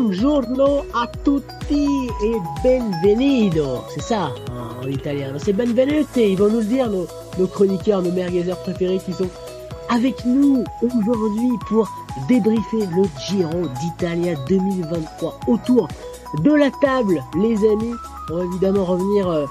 [0.00, 3.84] Buongiorno a tutti et benvenido.
[3.92, 5.34] C'est ça en, italien.
[5.36, 6.16] C'est benvenute.
[6.16, 7.06] Ils vont nous le dire, nos,
[7.38, 9.28] nos chroniqueurs, nos merguezers préférés qui sont
[9.90, 11.86] avec nous aujourd'hui pour
[12.28, 15.86] débriefer le Giro d'Italia 2023 autour
[16.42, 17.94] de la table, les amis.
[18.30, 19.44] On va évidemment revenir euh,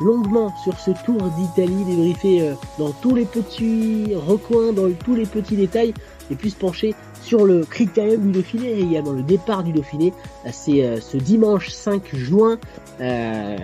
[0.00, 5.26] longuement sur ce tour d'Italie, débriefer euh, dans tous les petits recoins, dans tous les
[5.26, 5.94] petits détails,
[6.30, 6.94] et puis se pencher
[7.26, 10.12] sur le critérium du Dauphiné et également le départ du Dauphiné.
[10.46, 12.56] Euh, c'est ce dimanche 5 juin.
[13.00, 13.56] Euh,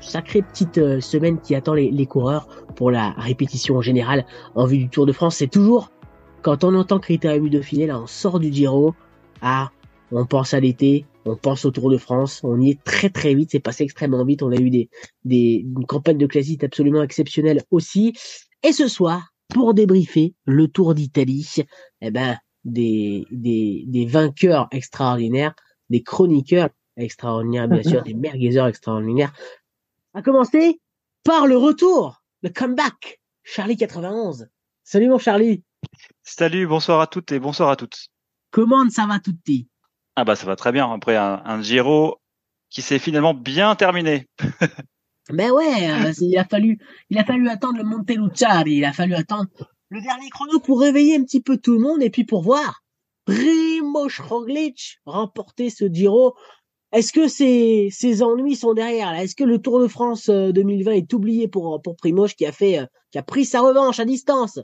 [0.00, 4.88] sacrée petite semaine qui attend les, les, coureurs pour la répétition générale en vue du
[4.88, 5.36] Tour de France.
[5.36, 5.90] C'est toujours
[6.40, 8.94] quand on entend critérium du Dauphiné, là on sort du Giro,
[9.42, 9.70] ah,
[10.10, 13.34] on pense à l'été, on pense au Tour de France, on y est très très
[13.34, 14.88] vite, c'est passé extrêmement vite, on a eu des,
[15.24, 18.14] des une campagne de classique absolument exceptionnelle aussi.
[18.62, 21.46] Et ce soir, pour débriefer le Tour d'Italie,
[22.00, 25.54] eh ben des, des, des vainqueurs extraordinaires,
[25.90, 29.32] des chroniqueurs extraordinaires, bien sûr, des merguezers extraordinaires.
[30.14, 30.80] À commencer
[31.24, 34.48] par le retour, le comeback, Charlie 91.
[34.82, 35.62] Salut mon Charlie.
[36.22, 38.08] Salut, bonsoir à toutes et bonsoir à toutes.
[38.50, 39.68] Comment ça va tutti?
[40.16, 42.20] Ah bah ça va très bien après un, un Giro
[42.70, 44.28] qui s'est finalement bien terminé.
[45.30, 46.78] ben ouais, euh, il a fallu
[47.10, 49.48] il a fallu attendre le Montelucciari, il a fallu attendre
[49.90, 52.82] le dernier chrono pour réveiller un petit peu tout le monde et puis pour voir
[53.24, 56.34] Primo Roglic remporter ce Giro.
[56.92, 59.22] Est-ce que ces, ces ennuis sont derrière là?
[59.22, 62.52] Est-ce que le Tour de France 2020 euh, est oublié pour pour Primoz qui a
[62.52, 64.58] fait euh, qui a pris sa revanche à distance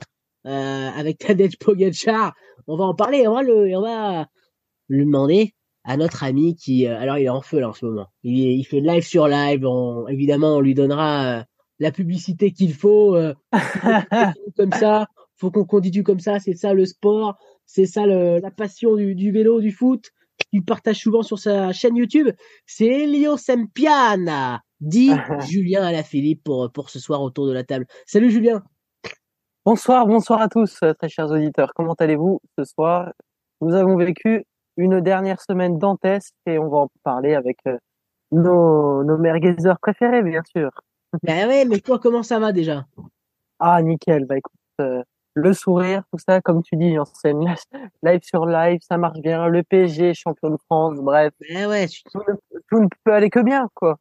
[0.45, 2.33] euh, avec Tadej Pogacar
[2.67, 4.27] On va en parler, on va le on va
[4.89, 5.53] lui demander
[5.83, 8.07] à notre ami qui, euh, alors il est en feu là en ce moment.
[8.23, 9.65] Il, il fait live sur live.
[10.09, 11.43] évidemment, on lui donnera euh,
[11.79, 13.15] la publicité qu'il faut.
[13.15, 13.33] Euh,
[14.57, 15.07] comme ça,
[15.41, 16.39] faut qu'on continue comme ça.
[16.39, 20.11] C'est ça le sport, c'est ça le, la passion du, du, vélo, du foot.
[20.51, 22.29] Il partage souvent sur sa chaîne YouTube.
[22.65, 25.11] C'est Elio Sempiana, dit
[25.49, 27.85] Julien Alaphilippe pour pour ce soir autour de la table.
[28.05, 28.63] Salut Julien.
[29.65, 31.71] Bonsoir, bonsoir à tous, très chers auditeurs.
[31.75, 33.11] Comment allez-vous ce soir?
[33.61, 34.43] Nous avons vécu
[34.77, 37.77] une dernière semaine dantesque et on va en parler avec euh,
[38.31, 40.71] nos, nos merguezers préférés, bien sûr.
[41.23, 42.85] Ben ouais, mais toi, comment ça va déjà?
[43.59, 44.25] Ah, nickel.
[44.25, 45.03] Bah écoute, euh,
[45.33, 47.39] le sourire, tout ça, comme tu dis, scène,
[48.03, 49.47] live sur live, ça marche bien.
[49.47, 51.33] Le PSG, champion de France, bref.
[51.49, 51.87] Ben ouais,
[52.69, 53.97] tout ne peut aller que bien, quoi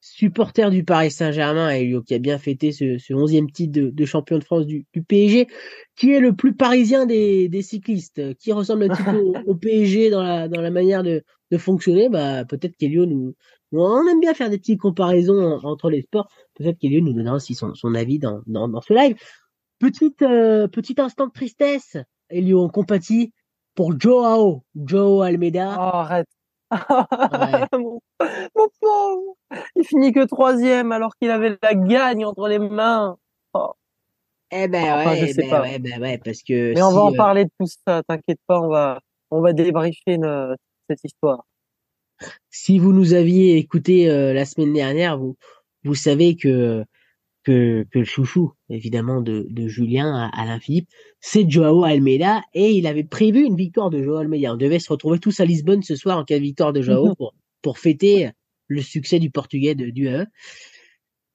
[0.00, 4.38] supporter du Paris Saint-Germain, Elio, qui a bien fêté ce, ce 11e titre de, champion
[4.38, 5.48] de France du, du, PSG,
[5.96, 10.10] qui est le plus parisien des, des cyclistes, qui ressemble un petit peu au, PSG
[10.10, 13.34] dans la, dans la manière de, de fonctionner, bah, peut-être qu'Elio nous,
[13.72, 17.54] on aime bien faire des petites comparaisons entre les sports, peut-être qu'Elio nous donnera aussi
[17.54, 19.16] son, son avis dans, dans, dans, ce live.
[19.78, 21.96] Petite, euh, petit instant de tristesse,
[22.30, 23.32] Elio, on compatit
[23.74, 25.76] pour Joao, Joao Almeida.
[25.76, 26.26] Oh, arrête.
[27.72, 28.00] mon,
[28.80, 29.36] pauvre,
[29.76, 33.16] il finit que troisième alors qu'il avait la gagne entre les mains.
[33.54, 33.72] Oh.
[34.50, 36.74] Eh ben ouais, ben ouais, ben ouais, parce que.
[36.74, 38.02] Mais on va en euh, parler de tout ça.
[38.02, 39.00] T'inquiète pas, on va,
[39.30, 40.18] on va débriefer
[40.88, 41.44] cette histoire.
[42.50, 45.36] Si vous nous aviez écouté euh, la semaine dernière, vous,
[45.84, 46.84] vous savez que
[47.44, 50.88] que, que le chouchou, évidemment, de, de Julien Alain Philippe,
[51.20, 54.52] c'est Joao Almeida, et il avait prévu une victoire de Joao Almeida.
[54.52, 57.14] On devait se retrouver tous à Lisbonne ce soir en cas de victoire de Joao
[57.16, 58.30] pour, pour fêter
[58.68, 60.26] le succès du Portugais de, du AE.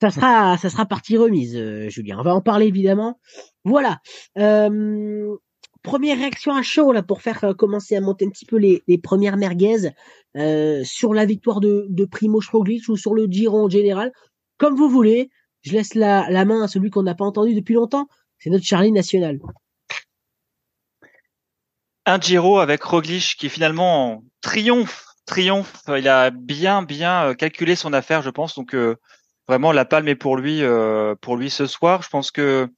[0.02, 2.18] Ça sera, ça sera partie remise, euh, Julien.
[2.20, 3.20] On va en parler évidemment.
[3.64, 4.00] Voilà.
[4.38, 5.34] Euh,
[5.82, 8.84] première réaction à chaud là pour faire euh, commencer à monter un petit peu les,
[8.88, 9.92] les premières merguez
[10.84, 14.12] sur la victoire de, de Primo Roglic ou sur le Giro en général,
[14.58, 15.30] comme vous voulez.
[15.64, 18.08] Je laisse la, la main à celui qu'on n'a pas entendu depuis longtemps.
[18.38, 19.40] C'est notre Charlie national.
[22.06, 25.84] Un Giro avec Roglic qui finalement triomphe, triomphe.
[25.88, 28.56] Il a bien, bien euh, calculé son affaire, je pense.
[28.56, 28.98] Donc euh,
[29.48, 32.04] vraiment, la palme est pour lui, euh, pour lui ce soir.
[32.04, 32.70] Je pense que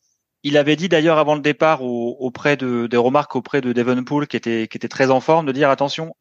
[0.44, 4.38] il avait dit d'ailleurs avant le départ auprès de des remarques auprès de Devonpool qui
[4.38, 6.16] était qui était très en forme de dire attention.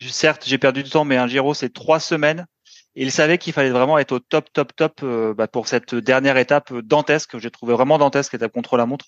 [0.00, 2.46] Certes, j'ai perdu du temps, mais un Giro c'est trois semaines
[3.02, 6.36] il savait qu'il fallait vraiment être au top, top, top euh, bah, pour cette dernière
[6.36, 9.06] étape dantesque, que j'ai trouvé vraiment dantesque, étape contre la montre,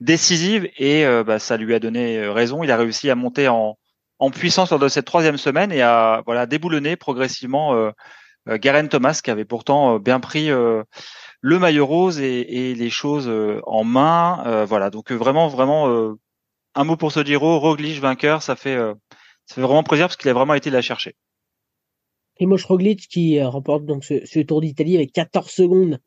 [0.00, 2.62] décisive, et euh, bah, ça lui a donné euh, raison.
[2.62, 3.76] Il a réussi à monter en,
[4.32, 7.90] puissance lors de cette troisième semaine et à voilà déboulonner progressivement euh,
[8.46, 13.28] Garen Thomas, qui avait pourtant bien pris le maillot rose et, et les choses
[13.66, 14.64] en main.
[14.64, 16.14] voilà, donc vraiment, vraiment
[16.76, 18.78] un mot pour ce Giro, Roglic vainqueur, ça fait
[19.46, 21.16] ça fait vraiment plaisir parce qu'il a vraiment été la chercher.
[22.42, 26.00] Primoz Roglic qui euh, remporte donc ce, Tour d'Italie avec 14 secondes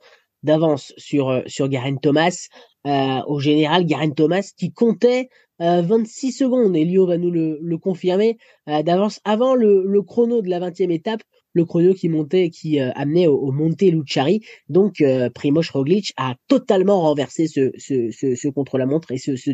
[0.43, 2.49] d'avance sur euh, sur Garen Thomas.
[2.85, 5.29] Euh, au général, Garen Thomas qui comptait
[5.59, 8.37] 26 secondes, et Lio va nous le, confirmer,
[8.67, 11.21] d'avance avant le, chrono de la 20e étape,
[11.55, 14.41] le chrono qui montait, qui amenait au, au Monte Luciari.
[14.69, 15.03] Donc
[15.33, 19.51] Primoz Roglic a totalement renversé ce, ce, contre-la-montre et ce, ce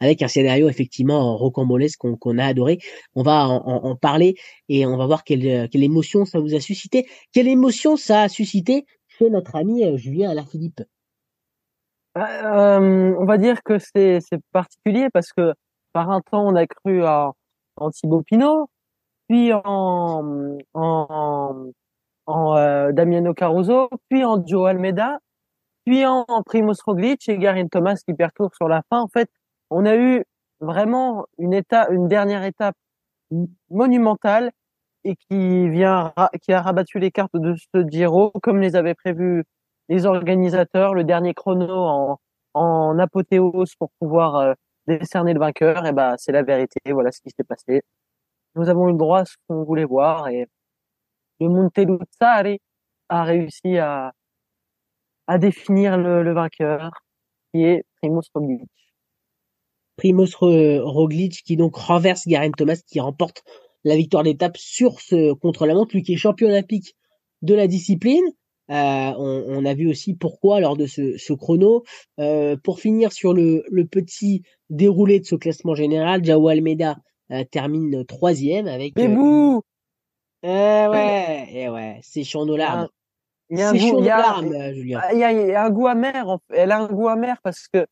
[0.00, 2.78] avec un scénario effectivement rocambolesque qu'on a adoré.
[3.14, 4.36] On va en, parler
[4.68, 7.06] et on va voir quelle, quelle émotion ça vous a suscité.
[7.32, 8.86] Quelle émotion ça a suscité
[9.18, 10.80] chez notre ami Julien Alaphilippe?
[12.16, 14.20] Euh, on va dire que c'est
[14.52, 15.52] particulier parce que
[15.92, 17.32] par un temps on a cru à,
[17.76, 18.68] en Thibaut Pinot,
[19.28, 21.70] puis en, en,
[22.26, 25.18] en euh, Damiano Caruso, puis en Joe Almeida,
[25.84, 29.00] puis en, en Primoz Roglic et Garin Thomas qui perd tour sur la fin.
[29.00, 29.28] En fait,
[29.70, 30.24] on a eu
[30.60, 32.76] vraiment une étape, une dernière étape
[33.70, 34.50] monumentale
[35.04, 36.12] et qui vient,
[36.42, 39.44] qui a rabattu les cartes de ce Giro comme les avait prévus
[39.90, 42.18] les organisateurs, le dernier chrono en,
[42.54, 44.54] en apothéose pour pouvoir euh,
[44.86, 46.80] décerner le vainqueur, et ben c'est la vérité.
[46.90, 47.82] Voilà ce qui s'est passé.
[48.56, 50.46] Nous avons eu le droit à ce qu'on voulait voir et
[51.40, 52.60] le Monteluzzari
[53.08, 54.12] a réussi à,
[55.26, 56.90] à définir le, le vainqueur,
[57.52, 58.70] qui est Primoz Roglic.
[59.96, 63.42] Primoz Roglic qui donc renverse Garen Thomas, qui remporte
[63.84, 66.94] la victoire d'étape sur ce contre-la-montre, lui qui est champion olympique
[67.42, 68.24] de la discipline.
[68.70, 71.84] Euh, on, a vu aussi pourquoi lors de ce, chrono.
[72.18, 76.96] Euh, pour finir sur le, petit déroulé de ce classement général, Jao Almeida
[77.50, 78.94] termine troisième avec.
[78.96, 79.62] Mais bouh
[80.46, 82.88] eh ouais, eh ouais, c'est chaud nos larmes.
[83.48, 85.00] Il y a un goût, il y a, Julien.
[85.12, 86.38] Il y, a, un goût amer.
[86.50, 87.86] Elle a un goût amer parce que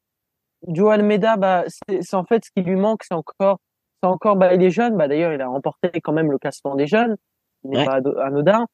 [0.68, 3.58] Joe Almeida, bah, c'est en fait ce qui lui manque, c'est encore,
[4.02, 4.98] c'est encore, bah, il est jeune.
[4.98, 7.16] Bah, d'ailleurs, il a remporté quand même le classement des jeunes.
[7.64, 8.66] Il n'est pas anodin.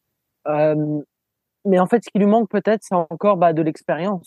[0.48, 1.00] Euh,
[1.64, 4.26] mais en fait, ce qui lui manque peut-être, c'est encore bah, de l'expérience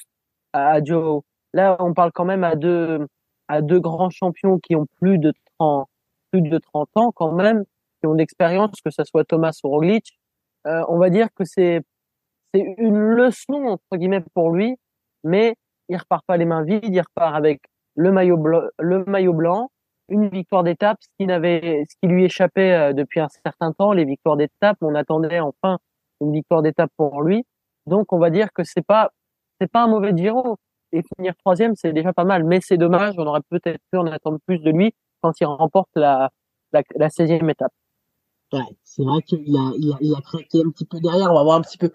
[0.54, 1.24] à Joe.
[1.54, 3.06] Là, on parle quand même à deux,
[3.50, 5.90] à deux grands champions qui ont plus de 30,
[6.32, 7.64] plus de 30 ans quand même,
[8.00, 10.20] qui ont de l'expérience, que ce soit Thomas ou Roglic.
[10.68, 11.82] Euh, on va dire que c'est,
[12.54, 14.76] c'est une leçon, entre guillemets, pour lui,
[15.24, 15.56] mais
[15.90, 17.62] il repart pas les mains vides, il repart avec
[17.96, 19.70] le maillot blanc, le maillot blanc,
[20.10, 23.94] une victoire d'étape, ce qui n'avait, ce qui lui échappait euh, depuis un certain temps,
[23.94, 24.78] les victoires d'étape.
[24.82, 25.80] On attendait enfin
[26.22, 27.46] une victoire d'étape pour lui.
[27.88, 29.12] Donc on va dire que c'est pas
[29.60, 30.58] c'est pas un mauvais Giro
[30.92, 32.44] et finir troisième c'est déjà pas mal.
[32.44, 35.90] Mais c'est dommage, on aurait peut-être pu en attendre plus de lui quand il remporte
[35.96, 36.32] la
[36.74, 37.74] la, la 16e étape.
[38.84, 41.32] C'est vrai qu'il a, il a, il a craqué un petit peu derrière.
[41.32, 41.92] On va voir un petit peu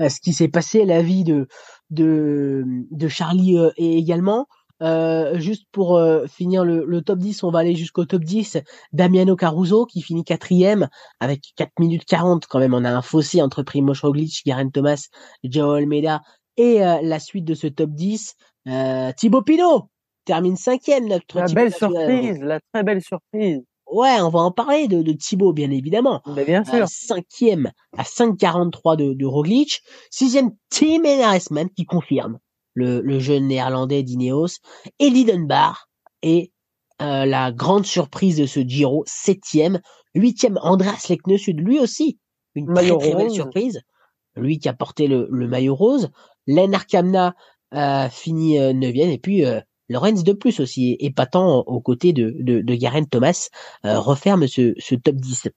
[0.00, 1.46] euh, ce qui s'est passé, la vie de
[1.90, 4.46] de, de Charlie euh, également.
[4.82, 8.58] Euh, juste pour finir le, le, top 10, on va aller jusqu'au top 10.
[8.92, 10.88] Damiano Caruso qui finit quatrième
[11.20, 12.72] avec 4 minutes 40 quand même.
[12.72, 15.08] On a un fossé entre Primoz Roglic, Garen Thomas,
[15.44, 16.22] Joao Almeida
[16.56, 18.36] et la suite de ce top 10.
[19.18, 19.90] Thibaut Pinot
[20.24, 21.06] termine cinquième.
[21.06, 23.62] Notre la belle surprise, la très belle surprise.
[23.90, 26.22] Ouais, on va en parler de, de Thibaut, bien évidemment.
[26.34, 26.86] Mais bien sûr.
[26.88, 29.82] cinquième à 5,43 de, de Roglic.
[30.10, 32.38] Sixième, Tim Enaresman qui confirme
[32.74, 34.58] le, jeune néerlandais d'Ineos,
[34.98, 35.88] Eddie Dunbar
[36.22, 36.52] et
[37.02, 39.80] euh, la grande surprise de ce Giro, septième,
[40.14, 42.18] huitième, Andras Leknesud, lui aussi,
[42.54, 43.80] une très, très belle surprise,
[44.36, 46.10] lui qui a porté le, maillot rose,
[46.46, 47.34] Lennart Kamna
[47.74, 52.34] euh, fini euh, neuvième, et puis euh, Lorenz de plus aussi, épatant aux côtés de,
[52.38, 53.48] de, de Garen Thomas,
[53.84, 55.48] referme ce, ce top 10.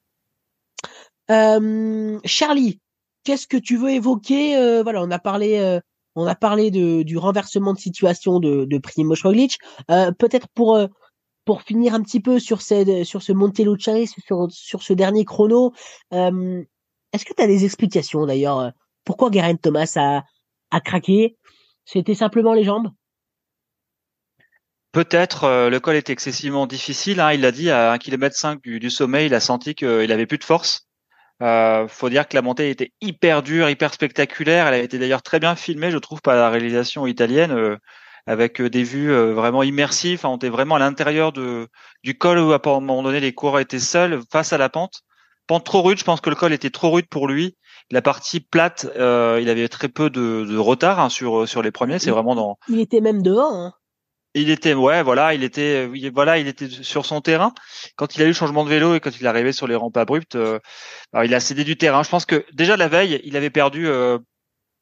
[2.25, 2.79] Charlie,
[3.23, 4.81] qu'est-ce que tu veux évoquer?
[4.83, 5.79] Voilà, on a parlé
[6.15, 9.57] on a parlé de, du renversement de situation de, de Primoz Roglic.
[9.89, 10.87] Euh, peut-être pour euh,
[11.45, 15.73] pour finir un petit peu sur cette, sur ce Montelucci, sur sur ce dernier chrono,
[16.13, 16.63] euh,
[17.11, 18.71] est-ce que tu as des explications d'ailleurs?
[19.03, 20.23] Pourquoi Geraint Thomas a
[20.71, 21.37] a craqué?
[21.85, 22.89] C'était simplement les jambes?
[24.93, 27.19] Peut-être le col était excessivement difficile.
[27.19, 30.11] Hein, il l'a dit à 1 km 5 du, du sommet, il a senti qu'il
[30.11, 30.87] avait plus de force.
[31.41, 34.67] Euh, faut dire que la montée était hyper dure, hyper spectaculaire.
[34.67, 37.77] Elle a été d'ailleurs très bien filmée, je trouve, par la réalisation italienne, euh,
[38.27, 40.19] avec euh, des vues euh, vraiment immersives.
[40.19, 41.67] Enfin, on était vraiment à l'intérieur de
[42.03, 45.01] du col où à un moment donné les coureurs étaient seuls face à la pente.
[45.47, 47.57] Pente trop rude, je pense que le col était trop rude pour lui.
[47.91, 51.99] La partie plate, il avait très peu de, de retard hein, sur sur les premiers.
[51.99, 52.57] C'est vraiment dans.
[52.69, 53.53] Il était même devant.
[53.53, 53.73] Hein.
[54.35, 57.53] Il était, ouais, voilà, il était, voilà, il était sur son terrain.
[57.95, 59.75] Quand il a eu le changement de vélo et quand il est arrivé sur les
[59.75, 60.59] rampes abruptes, euh,
[61.23, 62.01] il a cédé du terrain.
[62.01, 64.17] Je pense que déjà la veille, il avait perdu euh,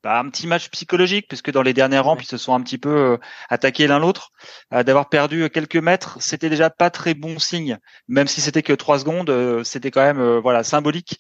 [0.04, 2.78] bah, un petit match psychologique puisque dans les dernières rampes, ils se sont un petit
[2.78, 3.18] peu euh,
[3.50, 4.30] attaqués l'un l'autre.
[4.72, 7.78] D'avoir perdu quelques mètres, c'était déjà pas très bon signe.
[8.08, 11.20] Même si c'était que trois secondes, c'était quand même, voilà, symbolique.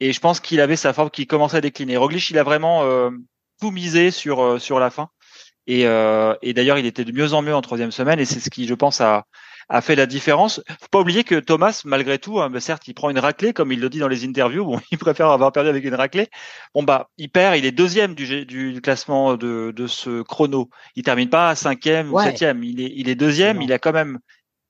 [0.00, 1.96] Et je pense qu'il avait sa forme qui commençait à décliner.
[1.96, 2.82] Roglic, il a vraiment
[3.60, 5.10] tout misé sur sur la fin.
[5.66, 8.40] Et, euh, et d'ailleurs, il était de mieux en mieux en troisième semaine, et c'est
[8.40, 9.24] ce qui, je pense, a,
[9.70, 10.60] a fait la différence.
[10.68, 13.80] Faut pas oublier que Thomas, malgré tout, hein, certes, il prend une raclée, comme il
[13.80, 14.64] le dit dans les interviews.
[14.64, 16.28] Bon, il préfère avoir perdu avec une raclée.
[16.74, 17.56] Bon bah, il perd.
[17.56, 20.68] Il est deuxième du, du classement de, de ce chrono.
[20.96, 22.64] Il termine pas cinquième ou septième.
[22.64, 23.62] Il est, il est deuxième.
[23.62, 24.18] Il a quand même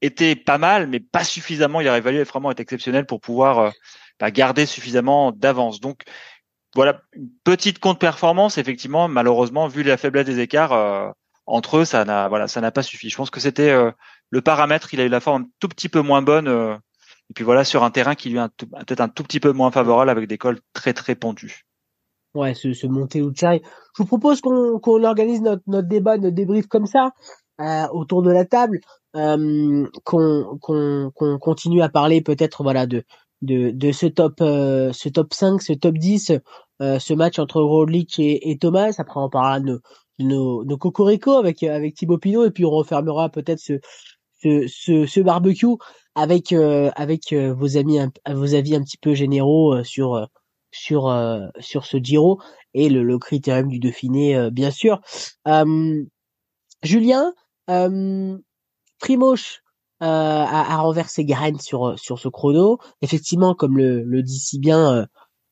[0.03, 1.81] été pas mal, mais pas suffisamment.
[1.81, 3.71] Il aurait valu vraiment être exceptionnel pour pouvoir euh,
[4.19, 5.81] bah, garder suffisamment d'avance.
[5.81, 6.03] Donc
[6.75, 7.03] voilà,
[7.45, 11.11] petite contre-performance, effectivement, malheureusement, vu la faiblesse des écarts euh,
[11.47, 13.11] entre eux, ça n'a voilà, pas suffi.
[13.11, 13.91] Je pense que c'était euh,
[14.31, 16.77] le paramètre, il a eu la forme un tout petit peu moins bonne, euh,
[17.29, 19.71] et puis voilà, sur un terrain qui lui est peut-être un tout petit peu moins
[19.71, 21.65] favorable avec des cols très très pentus.
[22.35, 23.61] Ouais, ce, ce Monte Je
[23.99, 27.11] vous propose qu'on organise notre, notre débat, notre débrief comme ça,
[27.93, 28.81] autour de la table,
[29.13, 33.05] qu'on qu'on qu'on continue à parler peut-être voilà de
[33.43, 36.33] de, de ce top euh, ce top 5, ce top 10,
[36.83, 38.95] euh, ce match entre Roglic et, Thomas.
[38.99, 39.81] Après, on parlera de
[40.19, 43.81] nos, nos, cocorico avec avec Thibaut Pinot et puis on refermera peut-être ce,
[44.43, 45.67] ce, ce, barbecue
[46.15, 50.27] avec euh, avec vos amis vos avis un petit peu généraux sur
[50.73, 51.13] sur
[51.59, 52.41] sur ce Giro
[52.75, 55.01] et le, le critérium du Dauphiné bien sûr.
[56.83, 57.35] Julien,
[58.99, 59.63] Primoche
[60.03, 62.79] euh, à, à, renverser Garen sur sur ce chrono.
[63.03, 65.07] Effectivement, comme le, le dit si bien euh,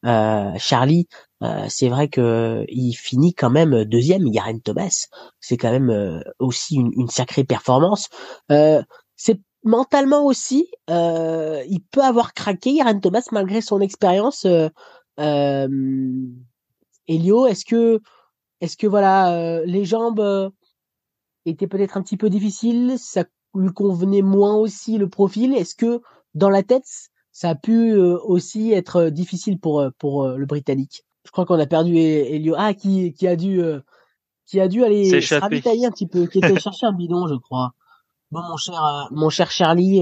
[0.06, 1.06] euh Charlie,
[1.42, 4.30] euh, c'est vrai que il finit quand même deuxième.
[4.30, 5.08] Garen Thomas,
[5.40, 8.08] c'est quand même aussi une, une, sacrée performance.
[8.48, 14.46] c'est mentalement aussi, il peut avoir craqué Garen Thomas malgré son expérience.
[17.06, 18.00] Elio, est-ce que
[18.62, 20.52] est-ce que voilà les jambes
[21.44, 23.24] étaient peut-être un petit peu difficiles, ça
[23.54, 26.00] lui convenait moins aussi le profil Est-ce que
[26.34, 26.84] dans la tête,
[27.32, 31.04] ça a pu euh, aussi être euh, difficile pour euh, pour le Britannique?
[31.24, 32.54] Je crois qu'on a perdu Elio.
[32.56, 33.60] Ah, qui qui a dû
[34.46, 37.34] qui a dû aller se ravitailler un petit peu, qui était chercher un bidon, je
[37.34, 37.72] crois.
[38.30, 40.00] Bon, mon cher mon cher Charlie,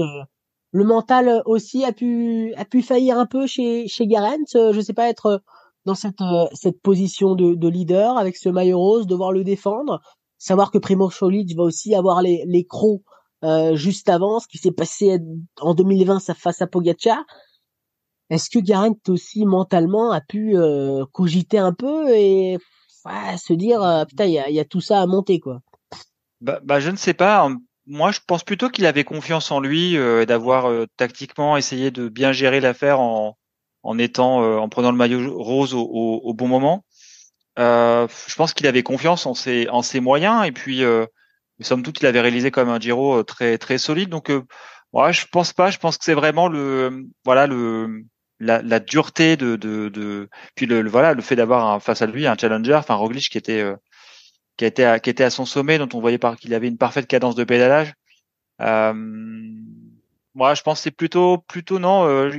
[0.71, 4.37] le mental aussi a pu a pu faillir un peu chez chez Garant.
[4.53, 5.41] Je sais pas être
[5.85, 6.23] dans cette
[6.53, 9.99] cette position de, de leader avec ce maillot rose, devoir le défendre,
[10.37, 13.01] savoir que Primo Roglic va aussi avoir les les crocs
[13.43, 15.19] euh, juste avant, ce qui s'est passé
[15.59, 17.23] en 2020 face à Pogacar.
[18.29, 22.57] Est-ce que Garant aussi mentalement a pu euh, cogiter un peu et
[23.37, 25.61] se dire euh, putain il y a, tout ça à monter quoi?
[26.41, 27.47] Bah, bah, je ne sais pas.
[27.85, 32.59] Moi je pense plutôt qu'il avait confiance en lui d'avoir tactiquement essayé de bien gérer
[32.59, 33.37] l'affaire en
[33.83, 36.83] en étant en prenant le maillot rose au bon moment.
[37.55, 40.83] je pense qu'il avait confiance en ses en ses moyens et puis
[41.59, 44.09] mais somme toute, il avait réalisé comme un Giro euh, très très solide.
[44.09, 44.43] Donc, euh,
[44.93, 45.69] ouais, je pense pas.
[45.71, 48.05] Je pense que c'est vraiment le voilà le
[48.39, 52.75] la, dureté de, de, puis le, voilà le fait d'avoir face à lui un challenger,
[52.75, 53.75] enfin Roglic qui était euh,
[54.57, 56.77] qui était à, qui était à son sommet, dont on voyait par qu'il avait une
[56.77, 57.93] parfaite cadence de pédalage.
[58.61, 58.93] Euh,
[60.35, 62.07] moi, je pense c'est plutôt plutôt non.
[62.07, 62.31] Euh,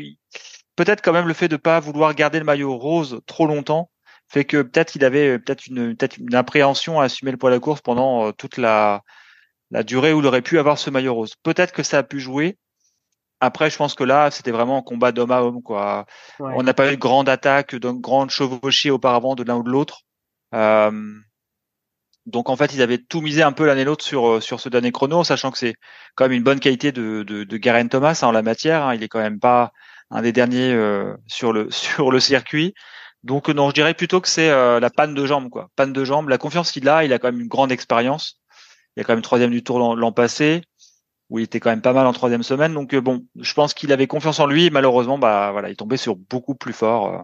[0.76, 3.90] peut-être quand même le fait de pas vouloir garder le maillot rose trop longtemps
[4.28, 7.50] fait que peut-être il avait euh, peut-être une peut-être une appréhension à assumer le poids
[7.50, 9.02] de la course pendant euh, toute la
[9.70, 11.34] la durée où il aurait pu avoir ce maillot rose.
[11.42, 12.58] Peut-être que ça a pu jouer.
[13.40, 16.06] Après, je pense que là, c'était vraiment un combat d'homme à homme, quoi.
[16.40, 19.70] On n'a pas eu de grande attaque, de grande chevauchée auparavant de l'un ou de
[19.70, 20.00] l'autre.
[20.54, 20.90] Euh,
[22.28, 24.60] donc en fait, ils avaient tout misé un peu l'un et l'autre sur euh, sur
[24.60, 25.74] ce dernier chrono, sachant que c'est
[26.14, 28.84] quand même une bonne qualité de de, de Garen Thomas hein, en la matière.
[28.84, 28.94] Hein.
[28.94, 29.72] Il est quand même pas
[30.10, 32.74] un des derniers euh, sur le sur le circuit.
[33.24, 35.70] Donc non, je dirais plutôt que c'est euh, la panne de jambes, quoi.
[35.76, 36.28] Panne de jambes.
[36.28, 38.40] La confiance qu'il a, il a quand même une grande expérience.
[38.96, 40.62] Il a quand même troisième du tour l'an passé,
[41.30, 42.74] où il était quand même pas mal en troisième semaine.
[42.74, 44.66] Donc euh, bon, je pense qu'il avait confiance en lui.
[44.66, 47.14] Et malheureusement, bah voilà, il tombait sur beaucoup plus fort.
[47.14, 47.18] Euh,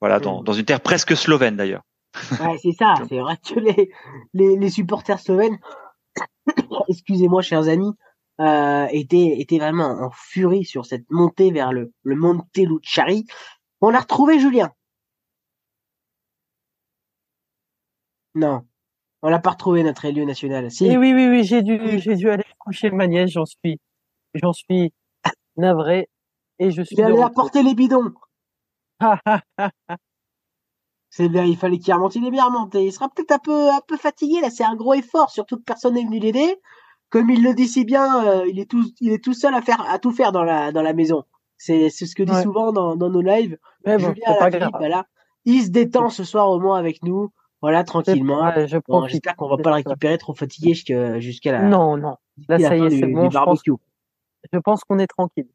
[0.00, 1.82] voilà, dans, dans, une terre presque slovène d'ailleurs.
[2.40, 2.94] Ouais, c'est ça.
[3.08, 3.90] c'est vrai que les,
[4.34, 5.58] les, les supporters slovènes,
[6.88, 7.92] excusez-moi, chers amis,
[8.40, 13.26] euh, étaient, étaient vraiment en furie sur cette montée vers le, le Monte Luchari.
[13.80, 14.72] On a retrouvé Julien.
[18.36, 18.62] Non.
[19.22, 20.70] On l'a pas retrouvé notre élu national.
[20.70, 20.86] Si.
[20.86, 23.30] Eh oui, oui, oui, j'ai dû, j'ai dû aller coucher le manège.
[23.32, 23.80] J'en suis,
[24.34, 24.92] j'en suis
[25.56, 26.08] navré
[26.58, 26.96] et je suis.
[26.96, 28.12] Il allait apporter les bidons.
[31.10, 32.14] c'est bien, il fallait qu'il remonte.
[32.14, 32.84] Il est bien remonté.
[32.84, 34.50] Il sera peut-être un peu, un peu fatigué là.
[34.50, 36.56] C'est un gros effort, surtout que personne n'est venu l'aider.
[37.08, 39.62] Comme il le dit si bien, euh, il est tout, il est tout seul à
[39.62, 41.24] faire, à tout faire dans la, dans la maison.
[41.56, 43.56] C'est, c'est ce que dit souvent dans, dans nos lives.
[43.86, 45.06] Mais bon, Julien pas voilà.
[45.46, 47.30] Il se détend ce soir au moins avec nous.
[47.66, 48.52] Voilà, tranquillement.
[48.68, 51.62] je bon, J'espère qu'on va pas le récupérer trop fatigué jusqu'à la.
[51.62, 52.16] Non, non.
[52.48, 53.28] Là, ça y est, c'est bon.
[53.28, 55.48] Je pense, je pense qu'on est tranquille.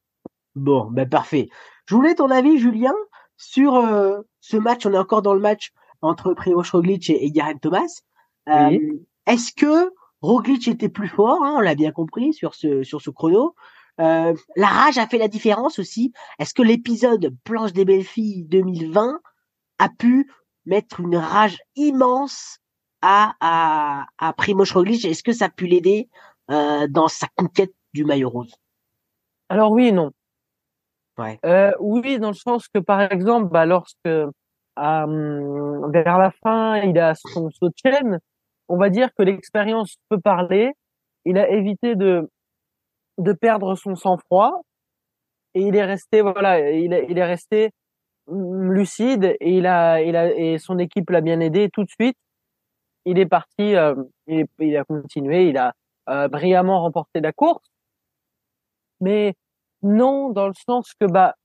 [0.53, 1.47] Bon, ben parfait.
[1.85, 2.93] Je voulais ton avis, Julien,
[3.37, 4.85] sur euh, ce match.
[4.85, 8.01] On est encore dans le match entre Primoz Roglic et, et Thomas.
[8.49, 8.77] Euh,
[9.25, 13.09] Est-ce que Roglic était plus fort, hein, on l'a bien compris sur ce sur ce
[13.09, 13.55] chrono.
[14.01, 16.11] Euh, la rage a fait la différence aussi.
[16.39, 19.21] Est-ce que l'épisode Planche des belles filles 2020
[19.79, 20.29] a pu
[20.65, 22.59] mettre une rage immense
[23.01, 26.09] à à, à Primoz Roglic Est-ce que ça a pu l'aider
[26.49, 28.53] euh, dans sa conquête du maillot rose?
[29.49, 30.11] Alors oui et non.
[31.17, 31.39] Ouais.
[31.45, 34.31] Euh, oui, dans le sens que par exemple, bah, lorsque euh,
[34.77, 38.19] vers la fin il a son saut de chaîne,
[38.69, 40.71] on va dire que l'expérience peut parler.
[41.25, 42.29] Il a évité de
[43.17, 44.61] de perdre son sang-froid
[45.53, 47.71] et il est resté voilà, il est, il est resté
[48.31, 52.17] lucide et il a il a et son équipe l'a bien aidé tout de suite.
[53.05, 53.95] Il est parti, euh,
[54.27, 55.73] il, il, a continué, il a
[56.09, 57.67] euh, brillamment remporté la course.
[59.00, 59.35] Mais
[59.81, 61.35] non, dans le sens que bah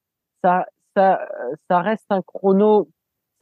[0.44, 0.66] ça
[0.96, 1.28] ça
[1.70, 2.88] ça reste un chrono,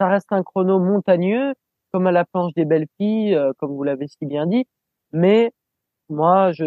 [0.00, 1.54] ça reste un chrono montagneux
[1.92, 4.66] comme à la planche des belles filles, euh, comme vous l'avez si bien dit.
[5.12, 5.52] Mais
[6.08, 6.66] moi, je,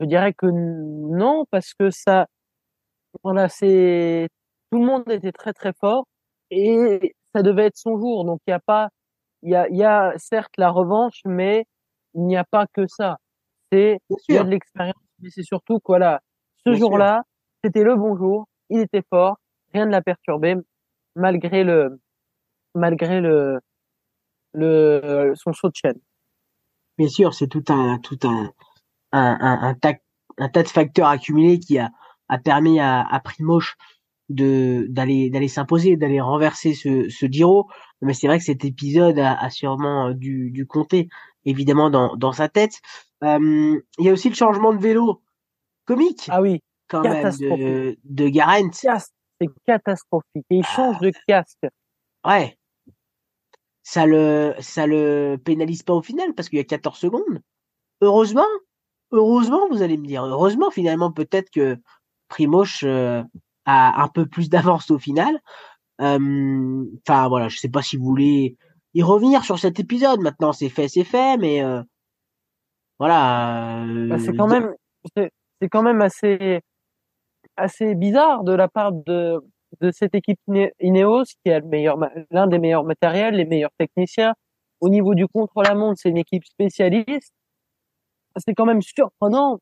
[0.00, 2.26] je dirais que non, parce que ça,
[3.22, 4.28] voilà, c'est
[4.70, 6.06] tout le monde était très très fort
[6.50, 8.24] et ça devait être son jour.
[8.24, 8.88] Donc il n'y a pas,
[9.42, 11.66] il y a, y a certes la revanche, mais
[12.14, 13.18] il n'y a pas que ça.
[13.70, 13.98] C'est
[14.28, 16.20] il y a de l'expérience, mais c'est surtout que voilà,
[16.64, 17.22] ce jour-là,
[17.62, 18.46] c'était le bon jour.
[18.70, 19.36] Il était fort,
[19.72, 20.54] rien ne l'a perturbé
[21.14, 22.00] malgré le
[22.74, 23.60] malgré le
[24.52, 26.00] le son saut de chaîne.
[26.96, 28.52] Bien sûr, c'est tout un tout un
[29.12, 29.94] un, un, un, tas,
[30.38, 31.90] un tas de facteurs accumulés qui a,
[32.28, 33.76] a permis à, à Primoche
[34.28, 37.68] de d'aller d'aller s'imposer, d'aller renverser ce, ce Giro.
[38.02, 41.08] Mais c'est vrai que cet épisode a, a sûrement dû, dû compter
[41.44, 42.80] évidemment dans, dans sa tête.
[43.24, 45.22] Euh, il y a aussi le changement de vélo
[45.86, 46.26] comique.
[46.28, 46.60] Ah oui.
[46.88, 48.70] Quand même de, de Garant.
[48.72, 50.44] C'est catastrophique.
[50.50, 51.66] Et il change de casque.
[52.24, 52.58] Ouais
[53.88, 57.40] ça le ça le pénalise pas au final parce qu'il y a 14 secondes.
[58.02, 58.46] Heureusement,
[59.12, 61.78] heureusement, vous allez me dire, heureusement finalement peut-être que
[62.28, 63.22] Primoche euh,
[63.68, 65.38] a un peu plus d'avance au final.
[66.00, 68.56] Euh, enfin voilà, je sais pas si vous voulez
[68.94, 70.20] y revenir sur cet épisode.
[70.20, 71.82] Maintenant, c'est fait, c'est fait, mais euh,
[72.98, 73.84] voilà.
[74.08, 74.74] Bah, c'est quand même
[75.14, 76.60] c'est quand même assez
[77.56, 79.40] assez bizarre de la part de
[79.80, 80.40] de cette équipe
[80.80, 81.98] Ineos qui a le meilleur,
[82.30, 84.34] l'un des meilleurs matériels, les meilleurs techniciens.
[84.80, 87.34] Au niveau du contre-la-montre, c'est une équipe spécialiste.
[88.36, 89.58] C'est quand même surprenant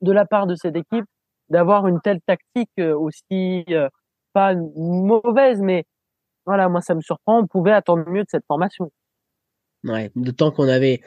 [0.00, 1.04] de la part de cette équipe
[1.50, 3.88] d'avoir une telle tactique euh, aussi euh,
[4.32, 5.84] pas mauvaise, mais
[6.46, 7.40] voilà, moi ça me surprend.
[7.40, 8.90] On pouvait attendre mieux de cette formation.
[9.84, 11.00] Ouais, d'autant qu'on avait,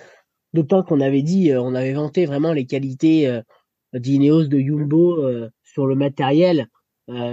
[0.54, 3.42] d'autant qu'on avait dit, euh, on avait vanté vraiment les qualités
[3.94, 6.68] d'Ineos de Jumbo sur le matériel.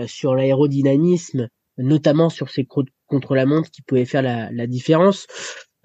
[0.09, 1.47] Sur l'aérodynamisme,
[1.79, 2.67] notamment sur ces
[3.07, 5.29] contre-la-montre qui pouvaient faire la, la différence.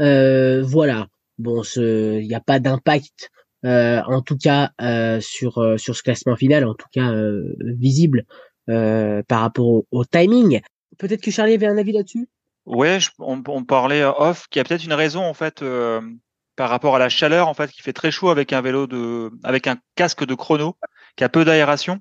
[0.02, 1.06] Euh, voilà.
[1.38, 3.30] Bon, il n'y a pas d'impact,
[3.65, 7.12] en tout cas euh, sur euh, sur ce classement final, en tout cas
[7.60, 8.25] visible
[8.67, 10.62] par rapport au, timing.
[10.97, 12.28] Peut-être que Charlie avait un avis là-dessus?
[12.65, 15.63] Ouais, on, on, parlait off, qui a peut-être une raison en fait
[16.56, 19.32] par rapport à la chaleur en fait, qui fait très chaud avec un vélo de,
[19.43, 20.75] avec un casque de chrono
[21.15, 21.99] qui a peu d'aération.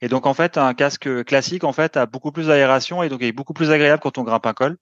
[0.00, 3.22] Et donc en fait, un casque classique en fait a beaucoup plus d'aération et donc
[3.22, 4.76] est beaucoup plus agréable quand on grimpe un col.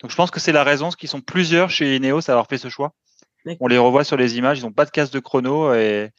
[0.00, 2.46] Donc je pense que c'est la raison, ce qui sont plusieurs chez Ineos à avoir
[2.46, 2.92] fait ce choix.
[3.60, 6.10] On les revoit sur les images, ils n'ont pas de casque de chrono et,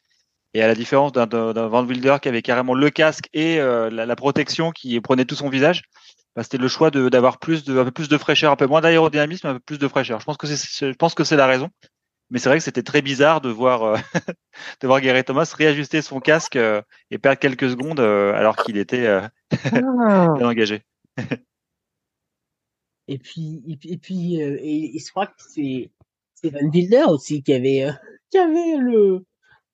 [0.53, 4.15] et à la différence d'un Van Wilder qui avait carrément le casque et euh, la,
[4.15, 5.84] protection qui prenait tout son visage,
[6.36, 8.82] bah, c'était le choix d'avoir plus de un peu plus de fraîcheur, un peu moins
[8.82, 10.19] d'aérodynamisme, un peu plus de fraîcheur.
[10.19, 11.69] Je pense que c'est je pense que c'est la raison.
[12.32, 13.97] Mais c'est vrai que c'était très bizarre de voir euh,
[14.82, 18.77] de voir Gary Thomas réajuster son casque euh, et perdre quelques secondes euh, alors qu'il
[18.77, 19.32] était ah.
[19.71, 20.84] bien engagé.
[23.08, 25.89] et puis et puis et, je crois que c'est
[26.41, 27.88] c'est Van Wilder aussi qui avait
[28.30, 29.25] qui avait le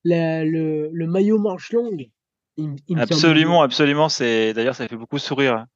[0.04, 2.10] le, le maillot manche longue.
[2.96, 4.10] absolument, absolument.
[4.10, 5.56] C'est d'ailleurs ça fait beaucoup sourire.
[5.56, 5.68] Hein.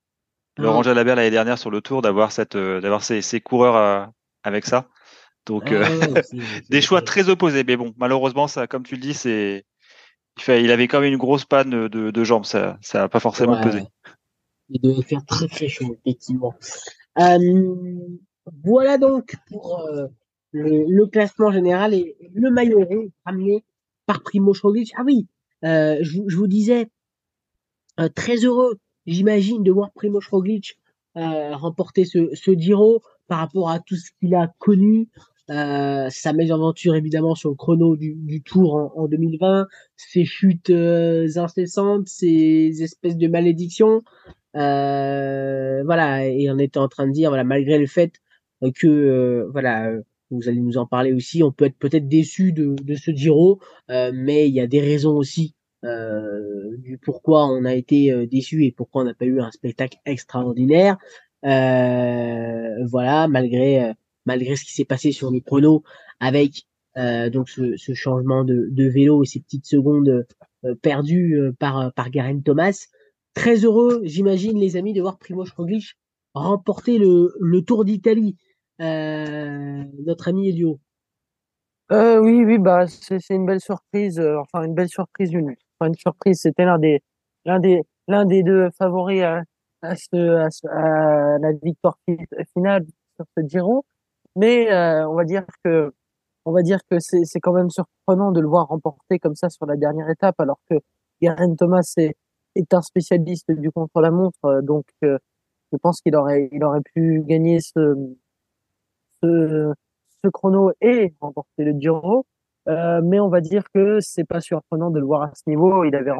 [0.57, 4.11] Laurent Jalabert l'année dernière sur le tour d'avoir cette d'avoir ces, ces coureurs
[4.43, 4.89] avec ça.
[5.45, 5.83] Donc, euh,
[6.15, 6.21] ah,
[6.69, 7.63] des choix très opposés.
[7.63, 9.65] Mais bon, malheureusement, ça, comme tu le dis, c'est,
[10.47, 12.45] il, avait quand même une grosse panne de, de jambes.
[12.45, 13.81] Ça, ça n'a pas forcément pesé.
[14.69, 16.53] Il devait faire très très chaud, effectivement.
[17.17, 17.75] Euh,
[18.63, 20.07] voilà donc pour euh,
[20.51, 23.63] le, classement général et le maillot rond amené
[24.05, 24.91] par Primo Roglic.
[24.97, 25.27] Ah oui,
[25.63, 26.89] je, je, vous disais
[28.15, 30.77] très heureux, j'imagine, de voir Primo Roglic
[31.15, 35.07] remporter ce, ce Giro par rapport à tout ce qu'il a connu,
[35.49, 40.69] euh, sa mésaventure évidemment sur le chrono du, du Tour en, en, 2020, ses chutes
[40.69, 44.01] euh, incessantes, ses espèces de malédictions,
[44.55, 48.13] euh, voilà, et on était en train de dire voilà malgré le fait
[48.75, 49.91] que euh, voilà
[50.31, 51.43] vous allez nous en parler aussi.
[51.43, 55.55] On peut être peut-être déçu de, ce Giro, mais il y a des raisons aussi
[55.83, 60.97] du pourquoi on a été déçu et pourquoi on n'a pas eu un spectacle extraordinaire.
[61.43, 63.93] voilà, malgré
[64.25, 65.83] malgré ce qui s'est passé sur les chronos
[66.19, 66.65] avec
[66.95, 70.27] donc ce, changement de, de, vélo et ces petites secondes
[70.81, 72.87] perdues par par Garen Thomas.
[73.33, 75.95] Très heureux, j'imagine, les amis, de voir Primoz Roglic
[76.33, 78.35] remporter le Tour d'Italie.
[78.81, 80.79] Euh, notre ami Elio.
[81.91, 84.19] Euh, oui, oui, bah c'est une belle surprise.
[84.19, 86.39] Euh, enfin, une belle surprise, une, une surprise.
[86.41, 87.01] C'était l'un des
[87.45, 89.41] l'un des l'un des deux favoris à,
[89.81, 91.97] à, ce, à, la victoire
[92.53, 93.85] finale sur ce Giro.
[94.35, 95.91] Mais euh, on va dire que
[96.45, 99.49] on va dire que c'est c'est quand même surprenant de le voir remporter comme ça
[99.49, 100.75] sur la dernière étape, alors que
[101.21, 102.15] Garen Thomas est
[102.55, 104.85] est un spécialiste du contre-la-montre, donc
[105.71, 107.95] je pense qu'il aurait, il aurait pu gagner ce,
[109.23, 109.73] ce,
[110.23, 112.25] ce chrono et remporter le Giro.
[112.67, 115.83] Euh, mais on va dire que c'est pas surprenant de le voir à ce niveau.
[115.85, 116.11] Il avait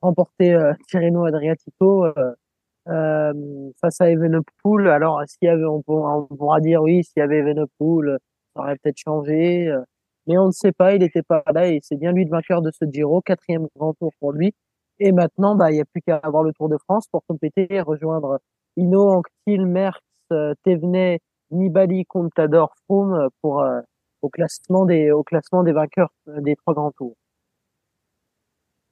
[0.00, 2.12] remporté euh, Tirreno Adriatico euh,
[2.88, 3.32] euh,
[3.80, 4.88] face à Evenepoel.
[4.88, 8.18] Alors, s'il y avait, on, pourra, dire oui, s'il y avait Evenepoel,
[8.54, 9.68] ça aurait peut-être changé.
[9.68, 9.80] Euh,
[10.26, 10.94] mais on ne sait pas.
[10.94, 13.94] Il n'était pas là et c'est bien lui le vainqueur de ce Giro, quatrième grand
[13.94, 14.54] tour pour lui.
[15.00, 17.66] Et maintenant, bah, il n'y a plus qu'à avoir le Tour de France pour compléter
[17.70, 18.38] et rejoindre
[18.76, 20.00] Ino, Anctil, Merckx,
[20.32, 21.20] euh, Thévenet,
[21.54, 23.80] Nibali, Contador, Froome euh, pour euh,
[24.22, 27.16] au classement des au classement des vainqueurs des trois grands tours.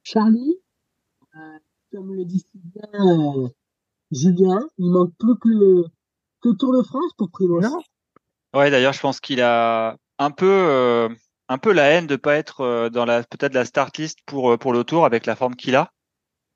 [0.03, 0.59] Charlie,
[1.91, 3.51] comme le dit bien
[4.11, 5.85] Julien, il manque plus que le,
[6.41, 7.67] que Tour de France pour Primoz.
[8.53, 11.09] Ouais, d'ailleurs, je pense qu'il a un peu
[11.47, 14.73] un peu la haine de pas être dans la peut-être la start list pour pour
[14.73, 15.93] le Tour avec la forme qu'il a.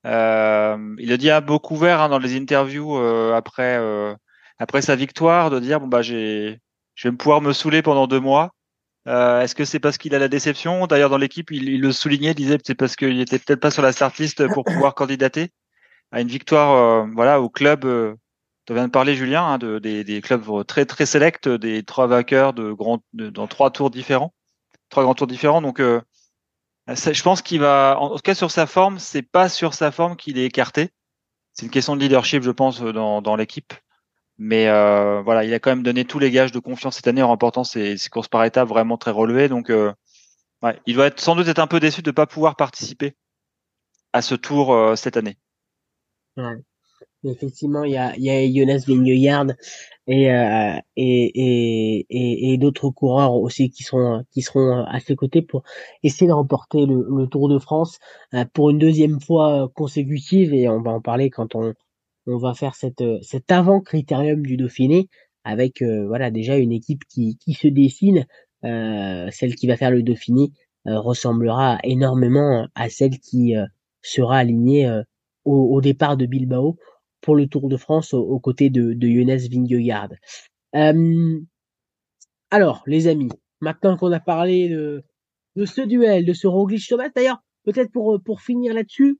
[0.06, 4.14] Euh, il le dit à beaucoup ouvert hein, dans les interviews euh, après euh,
[4.58, 6.60] après sa victoire de dire bon bah j'ai
[6.94, 8.54] je vais pouvoir me saouler pendant deux mois.
[9.06, 10.86] Euh, Est-ce que c'est parce qu'il a la déception?
[10.88, 13.70] D'ailleurs, dans l'équipe, il, il, le soulignait, il disait c'est parce qu'il était peut-être pas
[13.70, 15.52] sur la start list pour pouvoir candidater
[16.10, 17.84] à une victoire, euh, voilà, au club.
[17.84, 18.14] Euh,
[18.66, 22.06] tu viens de parler, Julien, hein, de, des, des, clubs très très sélects, des trois
[22.06, 24.34] vainqueurs de grands, de, dans trois tours différents,
[24.90, 25.62] trois grands tours différents.
[25.62, 26.02] Donc, euh,
[26.88, 30.16] je pense qu'il va, en tout cas sur sa forme, c'est pas sur sa forme
[30.16, 30.90] qu'il est écarté.
[31.54, 33.72] C'est une question de leadership, je pense, dans, dans l'équipe.
[34.38, 37.22] Mais euh, voilà, il a quand même donné tous les gages de confiance cette année
[37.22, 39.48] en remportant ses, ses courses par étapes vraiment très relevées.
[39.48, 39.92] Donc, euh,
[40.62, 43.16] ouais, il doit être, sans doute être un peu déçu de ne pas pouvoir participer
[44.12, 45.38] à ce tour euh, cette année.
[46.36, 46.54] Ouais.
[47.24, 49.46] Effectivement, il y a, y a Jonas Vingegaard
[50.06, 55.42] et, euh, et, et, et d'autres coureurs aussi qui seront, qui seront à ses côtés
[55.42, 55.64] pour
[56.04, 57.98] essayer de remporter le, le Tour de France
[58.34, 60.54] euh, pour une deuxième fois consécutive.
[60.54, 61.74] Et on va en parler quand on,
[62.28, 65.08] on va faire cette, cet avant critérium du Dauphiné
[65.44, 68.26] avec euh, voilà déjà une équipe qui, qui se dessine.
[68.64, 70.50] Euh, celle qui va faire le Dauphiné
[70.84, 73.54] ressemblera énormément à celle qui
[74.00, 74.90] sera alignée
[75.44, 76.78] au, au, départ de Bilbao
[77.20, 80.10] pour le Tour de France aux, côtés de, de Jonas Vingegaard.
[80.74, 81.40] Euh,
[82.50, 85.04] alors, les amis, maintenant qu'on a parlé de,
[85.56, 89.18] de ce duel, de ce Roglic Thomas, d'ailleurs, peut-être pour pour finir là-dessus,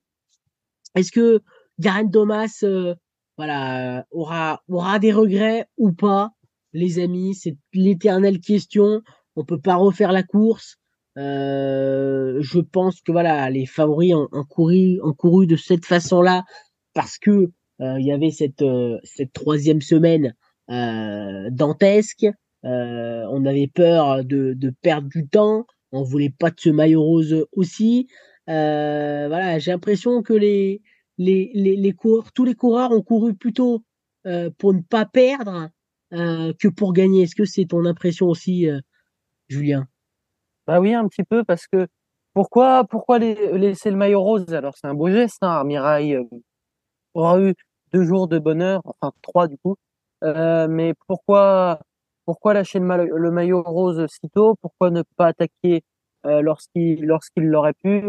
[0.94, 1.42] est-ce que
[1.78, 2.94] Garen Thomas, euh,
[3.36, 6.30] voilà, aura aura des regrets ou pas,
[6.72, 7.34] les amis?
[7.34, 9.02] C'est l'éternelle question.
[9.36, 10.76] On peut pas refaire la course.
[11.16, 16.44] Euh, je pense que voilà, les favoris ont, ont couru, ont couru de cette façon-là
[16.94, 20.34] parce que euh, il y avait cette euh, cette troisième semaine
[20.70, 22.26] euh, dantesque.
[22.64, 25.64] on avait peur de, de perdre du temps.
[25.92, 28.08] On voulait pas de ce maillot rose aussi.
[28.46, 30.82] voilà, j'ai l'impression que les
[31.18, 33.82] les, les, les coureurs, tous les coureurs ont couru plutôt
[34.26, 35.68] euh, pour ne pas perdre
[36.12, 37.22] euh, que pour gagner.
[37.22, 38.80] Est-ce que c'est ton impression aussi, euh,
[39.48, 39.86] Julien?
[40.66, 41.88] Bah oui, un petit peu, parce que
[42.34, 44.52] pourquoi pourquoi laisser le maillot rose?
[44.54, 45.64] Alors c'est un beau geste, hein.
[45.64, 46.18] Mirail
[47.14, 47.54] aura eu
[47.92, 49.76] deux jours de bonheur, enfin trois du coup.
[50.22, 51.80] Mais pourquoi
[52.26, 54.56] pourquoi lâcher le, maillot rose si tôt?
[54.60, 55.82] Pourquoi ne pas attaquer
[56.24, 58.02] lorsqu'il lorsqu'il l'aurait pu?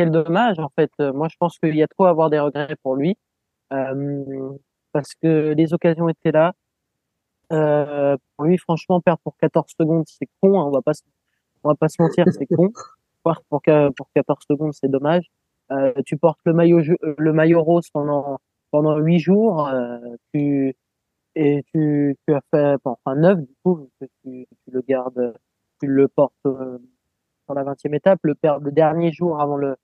[0.00, 0.90] Quel dommage en fait.
[0.98, 3.18] Moi je pense qu'il y a trop à avoir des regrets pour lui
[3.70, 4.50] euh,
[4.92, 6.54] parce que les occasions étaient là.
[7.52, 10.58] Euh, pour lui franchement perdre pour 14 secondes c'est con.
[10.58, 10.92] Hein, on va pas
[11.64, 12.72] on va pas se mentir c'est con.
[13.22, 13.60] Pour pour
[14.14, 15.30] 14 secondes c'est dommage.
[15.70, 16.80] Euh, tu portes le maillot
[17.18, 18.38] le maillot rose pendant
[18.70, 19.98] pendant huit jours, euh,
[20.32, 20.74] tu
[21.34, 25.34] et tu, tu as fait enfin neuf du coup que tu, tu, le gardes,
[25.78, 26.78] tu le portes euh,
[27.44, 29.76] sur la vingtième étape, le, le dernier jour avant le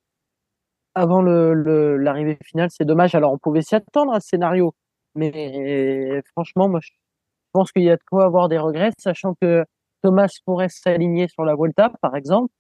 [0.96, 3.14] avant l'arrivée finale, c'est dommage.
[3.14, 4.74] Alors on pouvait s'y attendre à ce scénario,
[5.14, 6.90] mais franchement moi je
[7.52, 9.64] pense qu'il y a de quoi avoir des regrets, sachant que
[10.02, 12.52] Thomas pourrait s'aligner sur la Volta, par exemple,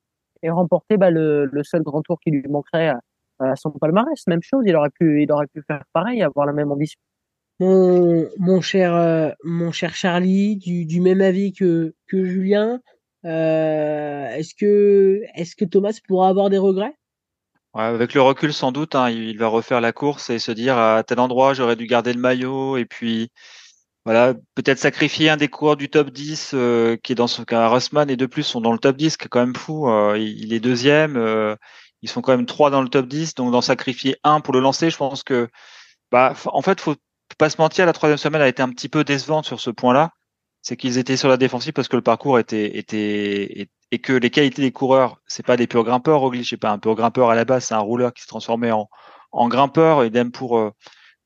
[0.42, 2.92] et remporter bah, le, seul grand tour qui lui manquerait
[3.38, 4.26] à, son palmarès.
[4.26, 6.98] Même chose, il aurait pu, il aurait pu faire pareil, avoir la même ambition.
[7.58, 12.80] Mon, cher, euh, mon cher Charlie, du, du, même avis que, que Julien.
[13.24, 16.94] Euh, est-ce que, est-ce que Thomas pourra avoir des regrets?
[17.78, 21.02] Avec le recul, sans doute, hein, il va refaire la course et se dire à
[21.04, 23.30] tel endroit j'aurais dû garder le maillot et puis
[24.06, 27.68] voilà, peut-être sacrifier un des coureurs du top 10 euh, qui est dans ce cas
[27.68, 29.90] Rossman et de plus sont dans le top 10, qui est quand même fou.
[29.90, 31.56] Euh, il est deuxième, euh,
[32.02, 34.60] ils sont quand même trois dans le top 10, donc d'en sacrifier un pour le
[34.60, 35.48] lancer, je pense que
[36.12, 36.96] bah en fait faut
[37.38, 40.12] pas se mentir, la troisième semaine a été un petit peu décevante sur ce point-là.
[40.62, 44.62] C'est qu'ils étaient sur la défensive parce que le parcours était et que les qualités
[44.62, 46.20] des coureurs, c'est pas des purs grimpeurs.
[46.20, 48.72] Roglic, c'est pas un pur grimpeur à la base, c'est un rouleur qui s'est transformé
[48.72, 48.88] en
[49.32, 50.04] en grimpeur.
[50.04, 50.72] Et même pour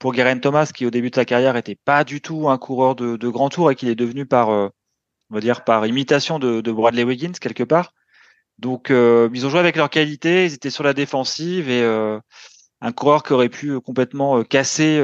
[0.01, 2.97] pour Guerin Thomas, qui au début de sa carrière était pas du tout un coureur
[2.97, 4.69] de, de grand tour et qu'il est devenu par, euh,
[5.31, 7.93] on va dire, par imitation de, de Bradley Wiggins quelque part.
[8.59, 12.19] Donc, euh, ils ont joué avec leur qualité, ils étaient sur la défensive et euh,
[12.81, 15.03] un coureur qui aurait pu complètement casser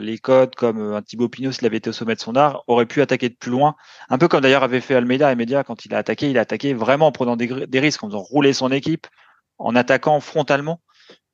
[0.00, 2.86] les codes, comme un Thibaut Pinot s'il avait été au sommet de son art, aurait
[2.86, 3.74] pu attaquer de plus loin.
[4.08, 5.28] Un peu comme d'ailleurs avait fait Almeida.
[5.28, 8.20] Almeida, quand il a attaqué, il a attaqué vraiment en prenant des, risques, en faisant
[8.20, 9.08] rouler son équipe,
[9.58, 10.80] en attaquant frontalement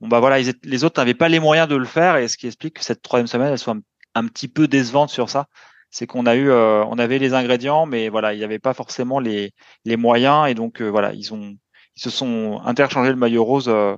[0.01, 2.47] bon bah voilà, les autres n'avaient pas les moyens de le faire et ce qui
[2.47, 3.77] explique que cette troisième semaine elle soit
[4.15, 5.47] un, petit peu décevante sur ça.
[5.91, 8.75] C'est qu'on a eu, euh, on avait les ingrédients, mais voilà, il n'y avait pas
[8.75, 9.53] forcément les,
[9.85, 11.57] les moyens et donc euh, voilà, ils ont,
[11.97, 13.97] ils se sont interchangés le maillot rose euh,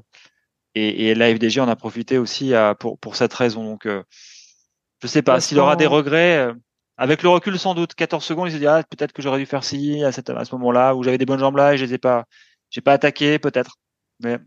[0.77, 3.65] et, et la FDG en a profité aussi pour pour cette raison.
[3.65, 6.53] Donc je sais pas s'il aura des regrets.
[6.97, 9.47] avec le recul, sans doute, 14 secondes, il se dit ah, peut-être que j'aurais dû
[9.47, 11.85] faire ci à, cette, à ce moment-là, où j'avais des bonnes jambes là et je
[11.85, 12.25] les ai pas,
[12.71, 13.77] j'ai pas attaqué, peut-être.
[14.21, 14.39] Mais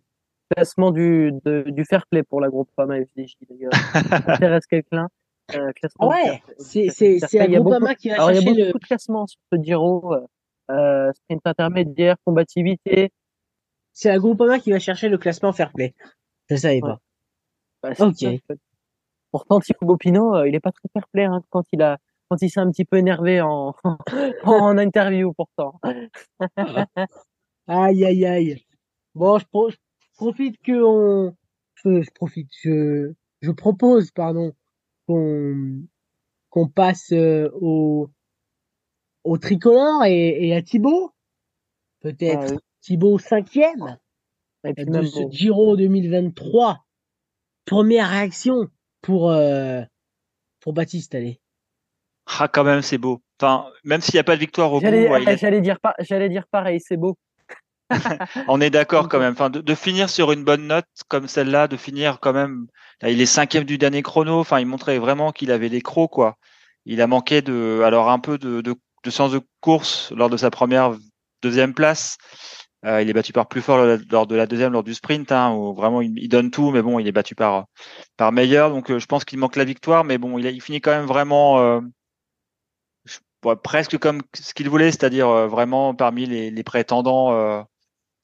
[0.50, 3.72] classement du, de, du fair play pour la Groupama FDJ d'ailleurs.
[4.28, 5.08] intéresse quelqu'un?
[5.56, 8.86] Euh, ouais, c'est c'est c'est la Groupama qui alors, chercher il y a beaucoup de
[8.86, 10.28] classements sur ce Giro, euh,
[10.70, 13.12] euh, sprint intermédiaire, combativité.
[13.94, 15.96] C'est la Groupama qui va chercher le classement fair play.
[16.50, 17.00] Je savais pas.
[17.84, 18.26] Bah, ok.
[19.32, 22.42] Pourtant, Thibaut Pinot, euh, il est pas très fair play hein, quand il a quand
[22.42, 23.76] il s'est un petit peu énervé en
[24.44, 25.80] en interview pourtant.
[27.68, 28.66] aïe aïe aïe.
[29.16, 31.36] Bon, je, je profite que on,
[31.76, 34.54] je, profite, je, je propose, pardon,
[35.08, 35.84] qu'on
[36.50, 38.10] qu'on passe euh, au
[39.24, 41.12] au tricolore et, et à Thibaut.
[42.02, 43.98] Peut-être ah Thibaut cinquième
[44.66, 46.86] et puis de ce Giro 2023.
[47.66, 48.68] Première réaction
[49.02, 49.82] pour euh,
[50.60, 51.40] pour Baptiste, allez.
[52.26, 53.22] Ah, quand même, c'est beau.
[53.42, 54.86] Enfin, même s'il n'y a pas de victoire au bout.
[55.38, 57.18] J'allais dire, j'allais dire pareil, c'est beau.
[58.48, 59.34] on est d'accord quand même.
[59.34, 62.68] Enfin, de, finir sur une bonne note comme celle-là, de finir quand même.
[63.02, 64.40] Là, il est cinquième du dernier chrono.
[64.40, 66.36] Enfin, il montrait vraiment qu'il avait les crocs, quoi.
[66.86, 70.38] Il a manqué de, alors un peu de, de, de sens de course lors de
[70.38, 70.96] sa première
[71.42, 72.18] deuxième place.
[72.86, 75.52] Euh, il est battu par plus fort lors de la deuxième, lors du sprint, hein,
[75.54, 77.66] où vraiment il, donne tout, mais bon, il est battu par
[78.18, 78.70] par meilleur.
[78.70, 80.92] Donc, euh, je pense qu'il manque la victoire, mais bon, il, a, il finit quand
[80.92, 81.82] même vraiment euh,
[83.64, 87.66] presque comme ce qu'il voulait, c'est-à-dire euh, vraiment parmi les, les prétendants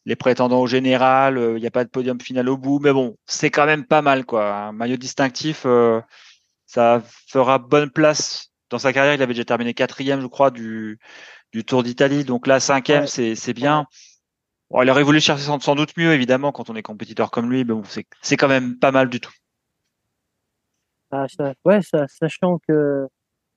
[0.06, 3.18] les prétendants au général, il n'y a pas de podium final au bout, mais bon,
[3.26, 4.54] c'est quand même pas mal quoi.
[4.56, 6.02] Un maillot distinctif, euh,
[6.68, 9.16] ça fera bonne place dans sa carrière.
[9.16, 11.00] Il avait déjà terminé quatrième, je crois, du,
[11.54, 12.24] du Tour d'Italie.
[12.24, 13.88] Donc là, cinquième, c'est c'est bien.
[14.72, 17.60] Bon, il aurait voulu chercher sans, doute mieux, évidemment, quand on est compétiteur comme lui,
[17.60, 19.32] mais bon, c'est quand même pas mal du tout.
[21.12, 23.08] Ah, ça, ouais, ça, sachant que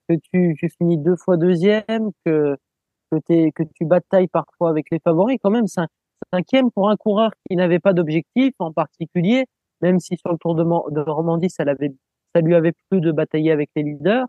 [0.08, 2.56] que tu, tu finis deux fois deuxième, que
[3.10, 5.66] que, tu batailles parfois avec les favoris, quand même,
[6.32, 9.46] cinquième pour un coureur qui n'avait pas d'objectif en particulier,
[9.80, 13.82] même si sur le Tour de, Normandie, ça, lui avait plu de batailler avec les
[13.82, 14.26] leaders.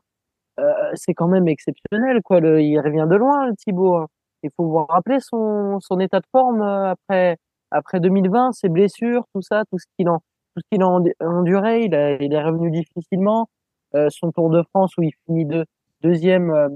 [0.59, 2.39] Euh, c'est quand même exceptionnel, quoi.
[2.39, 3.95] Il revient de loin, le Thibaut.
[3.95, 4.07] Hein.
[4.43, 7.37] Il faut vous rappeler son, son état de forme euh, après,
[7.71, 10.19] après 2020, ses blessures, tout ça, tout ce qu'il en,
[10.55, 11.85] tout ce qu'il a enduré.
[11.85, 13.49] Il, a, il est revenu difficilement.
[13.95, 15.65] Euh, son Tour de France où il finit de,
[16.01, 16.69] deuxième, euh,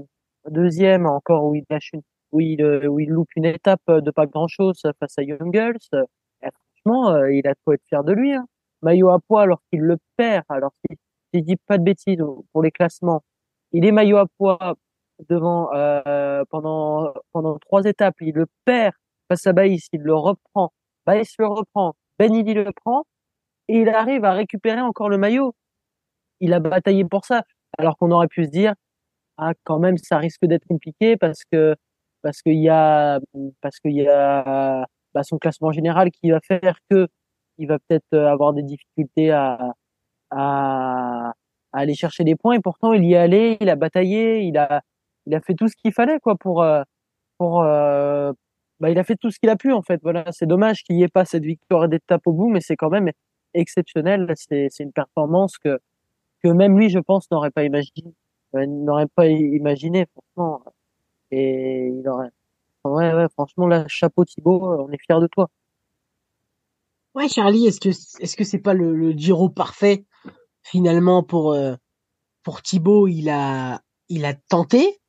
[0.50, 4.10] deuxième encore où il lâche une, où il, euh, où il loupe une étape de
[4.10, 6.06] pas grand chose face à Young Girls.
[6.42, 6.48] Et
[6.82, 8.32] franchement, il a quoi être fier de lui.
[8.32, 8.46] Hein.
[8.82, 10.44] Maillot à poids alors qu'il le perd.
[10.48, 10.96] Alors si,
[11.32, 12.18] si je dis pas de bêtises
[12.52, 13.22] pour les classements,
[13.72, 14.58] il est maillot à poids
[15.28, 18.16] devant euh, pendant pendant trois étapes.
[18.20, 18.94] Il le perd
[19.28, 19.86] face à Baïs.
[19.92, 20.72] Il le reprend.
[21.06, 21.94] Baïs le reprend.
[22.18, 23.04] Ben Idi le prend
[23.68, 25.54] et il arrive à récupérer encore le maillot.
[26.40, 27.42] Il a bataillé pour ça.
[27.78, 28.74] Alors qu'on aurait pu se dire,
[29.38, 31.74] ah, quand même, ça risque d'être compliqué parce que
[32.22, 33.20] parce qu'il y a
[33.60, 37.08] parce qu'il y a bah, son classement général qui va faire que
[37.58, 39.74] il va peut-être avoir des difficultés à,
[40.30, 41.32] à,
[41.72, 44.58] à aller chercher des points et pourtant il y est allé, il a bataillé, il
[44.58, 44.82] a
[45.26, 46.82] il a fait tout ce qu'il fallait quoi pour euh,
[47.38, 48.32] pour euh,
[48.80, 50.00] bah, il a fait tout ce qu'il a pu en fait.
[50.02, 52.90] Voilà, c'est dommage qu'il n'y ait pas cette victoire d'étape au bout, mais c'est quand
[52.90, 53.10] même
[53.54, 54.32] exceptionnel.
[54.36, 55.78] C'est une performance que
[56.42, 58.14] que même lui, je pense, n'aurait pas imaginé,
[58.54, 60.62] euh, n'aurait pas imaginé franchement.
[61.30, 62.30] Et il aurait.
[62.84, 65.48] Ouais, ouais, franchement, là, chapeau Thibaut, on est fiers de toi.
[67.14, 70.04] Ouais, Charlie, est-ce que est-ce que c'est pas le, le Giro parfait
[70.62, 71.76] finalement pour euh,
[72.42, 75.00] pour Thibaut Il a il a tenté,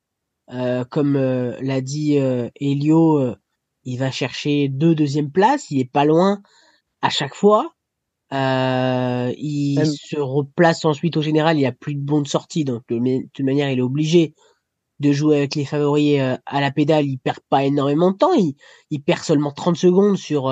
[0.89, 3.35] comme euh, l'a dit euh, Elio,
[3.83, 6.41] il va chercher deux deuxièmes places, il est pas loin
[7.01, 7.73] à chaque fois.
[8.31, 13.27] il se replace ensuite au général, il y a plus de bonnes sorties, donc de
[13.33, 14.33] toute manière il est obligé
[14.99, 17.05] de jouer avec les favoris à la pédale.
[17.05, 18.55] Il perd pas énormément de temps, il,
[18.91, 20.51] il perd seulement 30 secondes sur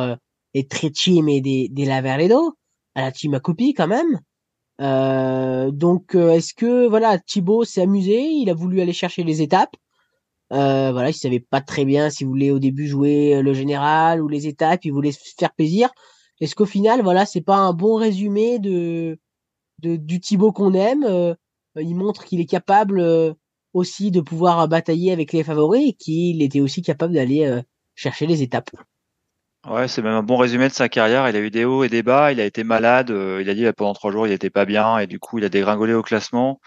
[0.53, 2.53] des Trecim et des, des Laverledo,
[2.95, 4.19] à la team à copie quand même.
[4.82, 9.41] Euh, donc euh, est-ce que voilà Thibaut s'est amusé, il a voulu aller chercher les
[9.41, 9.75] étapes.
[10.54, 14.28] Euh, voilà, il savait pas très bien s'il voulait au début jouer le général ou
[14.28, 15.89] les étapes, il voulait se faire plaisir.
[16.39, 19.18] Est-ce qu'au final, voilà, c'est pas un bon résumé de,
[19.82, 21.34] du Thibaut qu'on aime euh,
[21.76, 23.34] Il montre qu'il est capable euh,
[23.74, 27.62] aussi de pouvoir batailler avec les favoris et qu'il était aussi capable d'aller
[27.96, 28.70] chercher les étapes.
[29.66, 31.30] Ouais, c'est même un bon résumé de sa carrière.
[31.30, 32.34] Il a eu des hauts et des bas.
[32.34, 33.12] Il a été malade.
[33.12, 35.46] Euh, il a dit pendant trois jours, il était pas bien et du coup, il
[35.46, 36.60] a dégringolé au classement.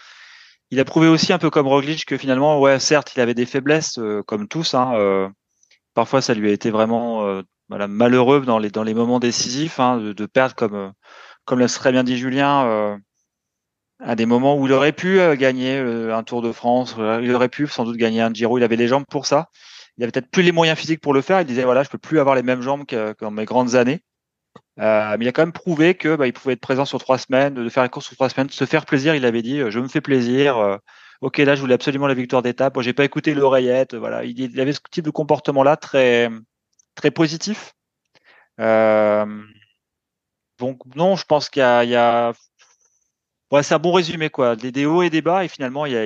[0.71, 3.45] Il a prouvé aussi un peu comme Roglic que finalement, ouais, certes, il avait des
[3.45, 4.73] faiblesses euh, comme tous.
[4.73, 5.29] Hein, euh,
[5.93, 9.97] parfois, ça lui a été vraiment voilà, malheureux dans les dans les moments décisifs hein,
[9.97, 10.93] de, de, perdre comme
[11.45, 12.99] comme l'a très bien dit Julien
[13.99, 16.95] à des moments où il aurait pu gagner un Tour de France.
[16.97, 18.57] il aurait pu sans doute gagner un Giro.
[18.57, 19.49] Il avait les jambes pour ça
[19.97, 21.41] il avait peut-être plus les moyens physiques pour le faire.
[21.41, 24.01] Il disait voilà, je peux plus avoir les mêmes jambes que, dans mes grandes années.
[24.79, 27.17] Euh, mais il a quand même prouvé que bah, il pouvait être présent sur trois
[27.17, 29.15] semaines, de faire une course sur trois semaines, de se faire plaisir.
[29.15, 30.57] Il avait dit je me fais plaisir.
[30.57, 30.77] Euh,
[31.21, 32.75] ok, là je voulais absolument la victoire d'étape.
[32.75, 33.95] Moi, j'ai pas écouté l'oreillette.
[33.95, 36.29] Voilà, il, avait ce type de comportement-là très
[36.95, 37.73] très positif.
[38.59, 39.25] Euh,
[40.59, 42.33] donc non, je pense qu'il y a.
[43.51, 44.55] Ouais, c'est un bon résumé quoi.
[44.55, 46.05] Des, hauts et des bas et finalement il, a,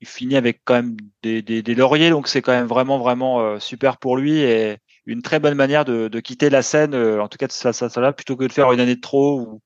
[0.00, 3.40] il finit avec quand même des, des, des lauriers, donc c'est quand même vraiment vraiment
[3.40, 4.78] euh, super pour lui et
[5.12, 7.72] une très bonne manière de, de quitter la scène, euh, en tout cas de ça,
[7.72, 9.60] ça, ça là, plutôt que de faire une année de trop où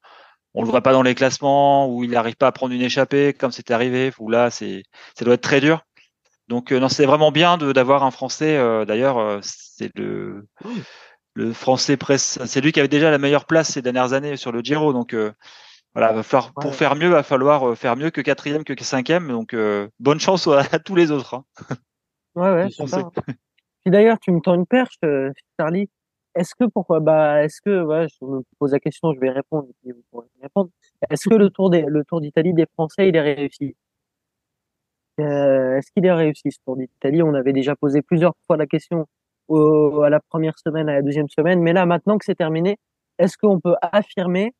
[0.54, 3.32] on le voit pas dans les classements, où il n'arrive pas à prendre une échappée
[3.32, 4.82] comme c'était arrivé, où là c'est
[5.16, 5.82] ça doit être très dur.
[6.48, 8.56] Donc euh, non, c'est vraiment bien d'avoir un Français.
[8.86, 10.46] D'ailleurs, c'est le
[11.34, 14.52] le Français presse, c'est lui qui avait déjà la meilleure place ces dernières années sur
[14.52, 15.14] le Giro, donc
[15.94, 19.28] voilà, va falloir, pour faire mieux, va falloir euh, faire mieux que quatrième, que cinquième.
[19.28, 21.34] Donc, euh, bonne chance à, tous les autres.
[21.34, 21.44] Hein.
[22.34, 23.10] Ouais, ouais, c'est ça.
[23.84, 25.88] Puis d'ailleurs, tu me tends une perche, euh, Charlie.
[26.34, 29.68] Est-ce que pourquoi bah est-ce que ouais, je me pose la question, je vais répondre
[30.40, 30.70] répondre.
[31.10, 33.76] Est-ce que le tour des le tour d'Italie des Français il est réussi?
[35.20, 37.22] Euh, Est-ce qu'il est réussi ce tour d'Italie?
[37.22, 39.06] On avait déjà posé plusieurs fois la question
[39.48, 42.78] au, à la première semaine, à la deuxième semaine, mais là maintenant que c'est terminé,
[43.18, 44.54] est-ce qu'on peut affirmer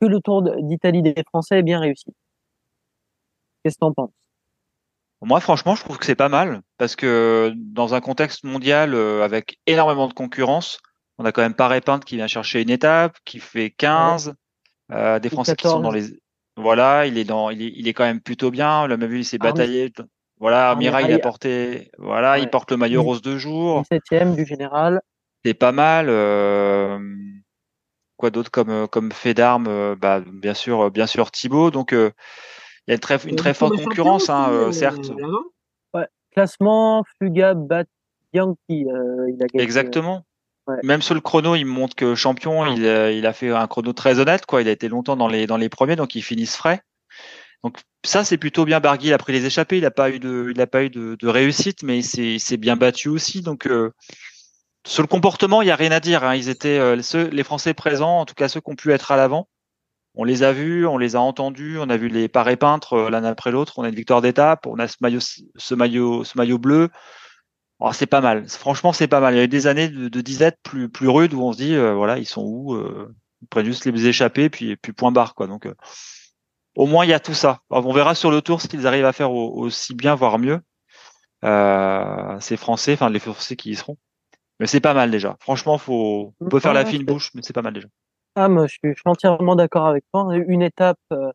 [0.00, 2.14] que le Tour d'Italie des Français est bien réussi?
[3.62, 4.25] Qu'est-ce que t'en penses?
[5.22, 9.24] Moi, franchement, je trouve que c'est pas mal parce que dans un contexte mondial euh,
[9.24, 10.78] avec énormément de concurrence,
[11.18, 14.34] on a quand même pas Peinte qui vient chercher une étape, qui fait 15,
[14.92, 16.04] euh, des Français qui sont dans les,
[16.56, 18.86] voilà, il est dans, il est, il est quand même plutôt bien.
[18.86, 19.92] Le même vu, il s'est bataillé.
[20.38, 23.84] Voilà, Mira, il a porté, voilà, il porte le maillot rose de jour.
[23.90, 25.00] 17 du général.
[25.44, 26.06] C'est pas mal.
[26.10, 26.98] Euh,
[28.18, 31.94] quoi d'autre comme comme fait d'armes bah, bien sûr bien sûr Thibaut donc
[32.86, 35.12] il y a une très une très forte concurrence hein, certes
[35.94, 36.06] ouais.
[36.32, 37.84] classement Fuga bat
[38.32, 40.24] Bianchi il a gagné, exactement
[40.66, 40.76] ouais.
[40.82, 44.18] même sur le chrono il montre que champion il il a fait un chrono très
[44.18, 46.82] honnête quoi il a été longtemps dans les dans les premiers donc il finit frais
[47.64, 50.52] donc ça c'est plutôt bien Barguil a pris les échappées il n'a pas eu de
[50.54, 53.68] il a pas eu de, de réussite mais il s'est bien battu aussi donc
[54.86, 56.24] sur le comportement, il n'y a rien à dire.
[56.24, 56.36] Hein.
[56.36, 59.10] Ils étaient euh, ceux, les Français présents, en tout cas ceux qui ont pu être
[59.10, 59.48] à l'avant.
[60.16, 63.10] On les a vus, on les a entendus, on a vu les parés peintres euh,
[63.10, 63.78] l'un après l'autre.
[63.78, 66.88] On a une victoire d'étape, on a ce maillot, ce maillot, ce maillot bleu.
[67.78, 68.48] Oh, c'est pas mal.
[68.48, 69.34] Franchement, c'est pas mal.
[69.34, 71.58] Il y a eu des années de, de disette plus plus rudes où on se
[71.58, 72.76] dit, euh, voilà, ils sont où
[73.42, 75.46] Ils prennent juste les échapper, puis puis point barre quoi.
[75.46, 75.68] Donc
[76.76, 77.60] au moins il y a tout ça.
[77.70, 80.60] on verra sur le tour s'ils arrivent à faire aussi bien, voire mieux.
[81.44, 83.96] Euh, ces Français, enfin les Français qui y seront.
[84.58, 85.36] Mais c'est pas mal déjà.
[85.40, 87.88] Franchement, faut, on peut faire la fine bouche, mais c'est pas mal déjà.
[88.38, 90.28] Ah, moi, je suis, entièrement d'accord avec toi.
[90.36, 91.32] Une étape, euh,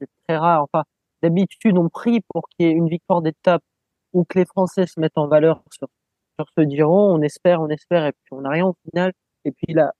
[0.00, 0.62] c'est très rare.
[0.62, 0.84] Enfin,
[1.22, 3.62] d'habitude, on prie pour qu'il y ait une victoire d'étape
[4.12, 5.88] ou que les Français se mettent en valeur sur,
[6.38, 7.12] sur ce Giro.
[7.12, 9.12] On espère, on espère, et puis on n'a rien au final.
[9.44, 9.92] Et puis là,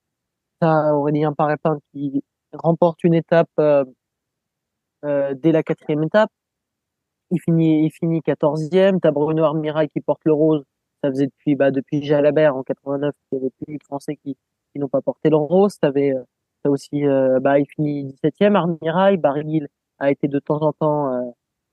[0.61, 3.85] t'as Aurélien Parépin qui remporte une étape euh,
[5.05, 6.31] euh, dès la quatrième étape.
[7.31, 8.99] il finit, il finit 14e.
[9.01, 10.63] T'as Bruno Armirail qui porte le rose.
[11.03, 14.37] Ça faisait depuis, bah, depuis Jalabert en 89, il y avait plus de Français qui,
[14.73, 15.77] qui n'ont pas porté le rose.
[15.79, 16.23] T'avais, euh,
[16.65, 18.55] t'as aussi, euh, bah, il finit 17e.
[18.55, 19.61] Armirail, Barry
[19.99, 21.21] a été de temps en temps, euh,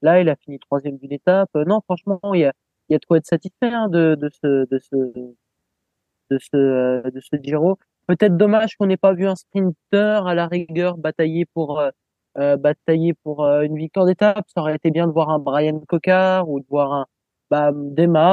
[0.02, 1.50] là, il a fini troisième d'une étape.
[1.54, 2.52] non, franchement, il y a,
[2.88, 4.96] il de quoi être satisfait hein, de, ce, de ce,
[6.30, 7.78] de ce, de ce Giro.
[8.06, 11.80] Peut-être dommage qu'on n'ait pas vu un sprinter à la rigueur batailler pour
[12.38, 14.44] euh, batailler pour euh, une victoire d'étape.
[14.54, 17.06] Ça aurait été bien de voir un Brian Cocard ou de voir un
[17.50, 17.70] bah,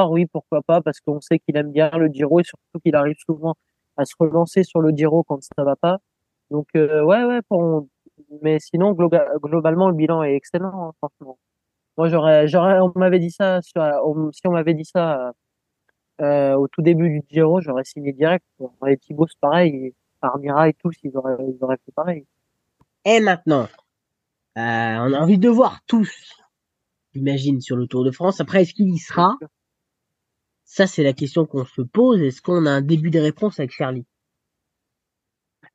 [0.08, 3.18] oui, pourquoi pas, parce qu'on sait qu'il aime bien le Giro et surtout qu'il arrive
[3.26, 3.54] souvent
[3.98, 5.98] à se relancer sur le Giro quand ça va pas.
[6.50, 7.88] Donc euh, ouais, ouais, pour...
[8.42, 11.38] mais sinon globalement le bilan est excellent, hein, franchement.
[11.96, 13.82] Moi j'aurais, j'aurais, on m'avait dit ça, sur,
[14.32, 15.32] si on m'avait dit ça
[16.20, 18.44] euh, au tout début du Giro, j'aurais signé direct.
[18.86, 22.26] Et Thibaut c'est pareil, Armira et tous, ils auraient, ils auraient fait pareil.
[23.04, 23.68] Et maintenant,
[24.58, 26.36] euh, on a envie de voir tous,
[27.14, 28.40] j'imagine, sur le Tour de France.
[28.40, 29.36] Après, est-ce qu'il y sera?
[30.64, 32.20] Ça, c'est la question qu'on se pose.
[32.20, 34.04] Est-ce qu'on a un début de réponse avec Charlie?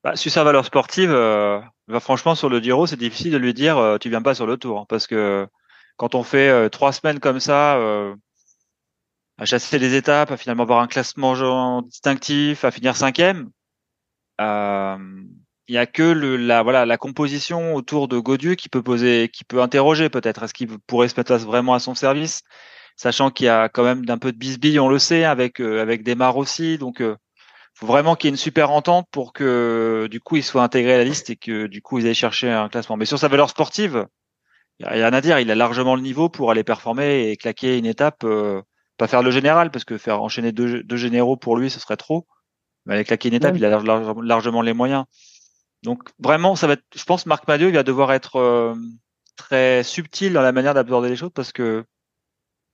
[0.06, 3.54] Bah, Sur sa valeur sportive, euh, bah, franchement, sur le Giro, c'est difficile de lui
[3.54, 4.80] dire euh, tu viens pas sur le Tour.
[4.82, 5.48] Hein, parce que
[5.98, 7.78] quand on fait trois semaines comme ça,
[9.38, 13.50] à chasser les étapes, à finalement avoir un classement distinctif, à finir cinquième,
[14.42, 14.98] euh,
[15.68, 19.30] il y a que le, la voilà la composition autour de Godieu qui peut poser,
[19.30, 20.44] qui peut interroger peut-être.
[20.44, 22.42] Est-ce qu'il pourrait se mettre vraiment à son service,
[22.96, 25.82] sachant qu'il y a quand même d'un peu de bisbille, on le sait, avec euh,
[25.82, 26.78] avec Desmar aussi.
[26.78, 27.18] Donc, euh,
[27.76, 30.94] faut vraiment qu'il y ait une super entente pour que du coup il soit intégré
[30.94, 32.98] à la liste et que du coup ils aillent chercher un classement.
[32.98, 34.08] Mais sur sa valeur sportive,
[34.80, 35.40] il y a rien à dire.
[35.40, 38.24] Il a largement le niveau pour aller performer et claquer une étape.
[38.24, 38.62] Euh,
[38.98, 41.98] pas faire le général parce que faire enchaîner deux, deux généraux pour lui ce serait
[41.98, 42.26] trop.
[42.86, 43.82] Mais aller claquer une étape, il a
[44.22, 45.06] largement les moyens.
[45.84, 48.76] Donc vraiment, ça va être, je pense, Marc Madieu, il va devoir être euh,
[49.36, 51.84] très subtil dans la manière d'aborder les choses parce que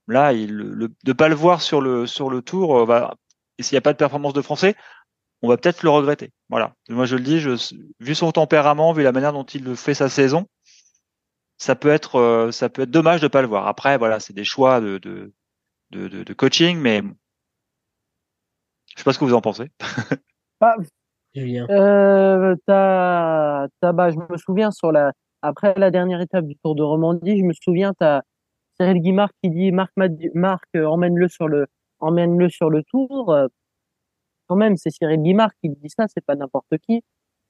[0.06, 3.14] là, il, le, de pas le voir sur le sur le tour, euh, va,
[3.58, 4.74] et s'il n'y a pas de performance de français,
[5.42, 6.30] on va peut-être le regretter.
[6.48, 6.74] Voilà.
[6.88, 7.50] Moi, je le dis, je,
[8.00, 10.46] vu son tempérament, vu la manière dont il fait sa saison,
[11.58, 13.66] ça peut être euh, ça peut être dommage de pas le voir.
[13.66, 15.32] Après, voilà, c'est des choix de de,
[15.90, 17.02] de, de coaching, mais
[18.94, 19.70] je sais pas ce que vous en pensez.
[20.60, 20.76] Bah,
[21.36, 26.76] euh, t'as, t'as, bah, je me souviens sur la, après la dernière étape du Tour
[26.76, 28.22] de Romandie, je me souviens, t'as
[28.78, 29.90] Cyril Guimard qui dit Marc,
[30.34, 31.66] Marc euh, emmène-le sur le,
[32.02, 33.32] emmène-le sur le Tour.
[33.32, 33.48] Euh,
[34.48, 37.02] quand même, c'est Cyril Guimard qui dit ça, c'est pas n'importe qui.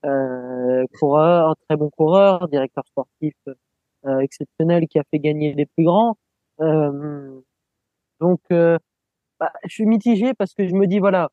[0.05, 3.35] Euh, coureur, très bon coureur, directeur sportif
[4.07, 6.17] euh, exceptionnel qui a fait gagner les plus grands.
[6.61, 7.41] Euh,
[8.21, 11.31] donc, bah, je suis mitigé parce que je me dis voilà,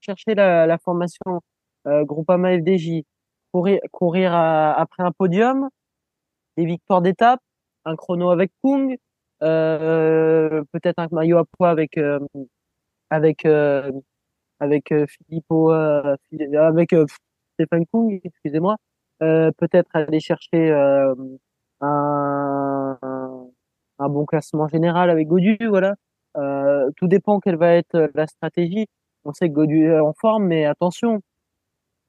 [0.00, 1.40] chercher la, la formation
[1.86, 3.02] euh, Groupama FDJ,
[3.52, 5.68] courir, courir après un podium,
[6.56, 7.40] des victoires d'étape,
[7.84, 8.96] un chrono avec Kung, euh,
[9.40, 12.20] peut-être un maillot à poids avec euh,
[13.10, 13.92] avec euh,
[14.60, 16.94] avec euh, Filippo, avec
[17.54, 18.76] Stéphane Kung, excusez-moi,
[19.20, 20.70] peut-être aller chercher
[21.80, 22.98] un,
[23.98, 25.94] un, bon classement général avec Godu, voilà.
[26.96, 28.86] tout dépend quelle va être la stratégie.
[29.24, 31.20] On sait que Godu est en forme, mais attention,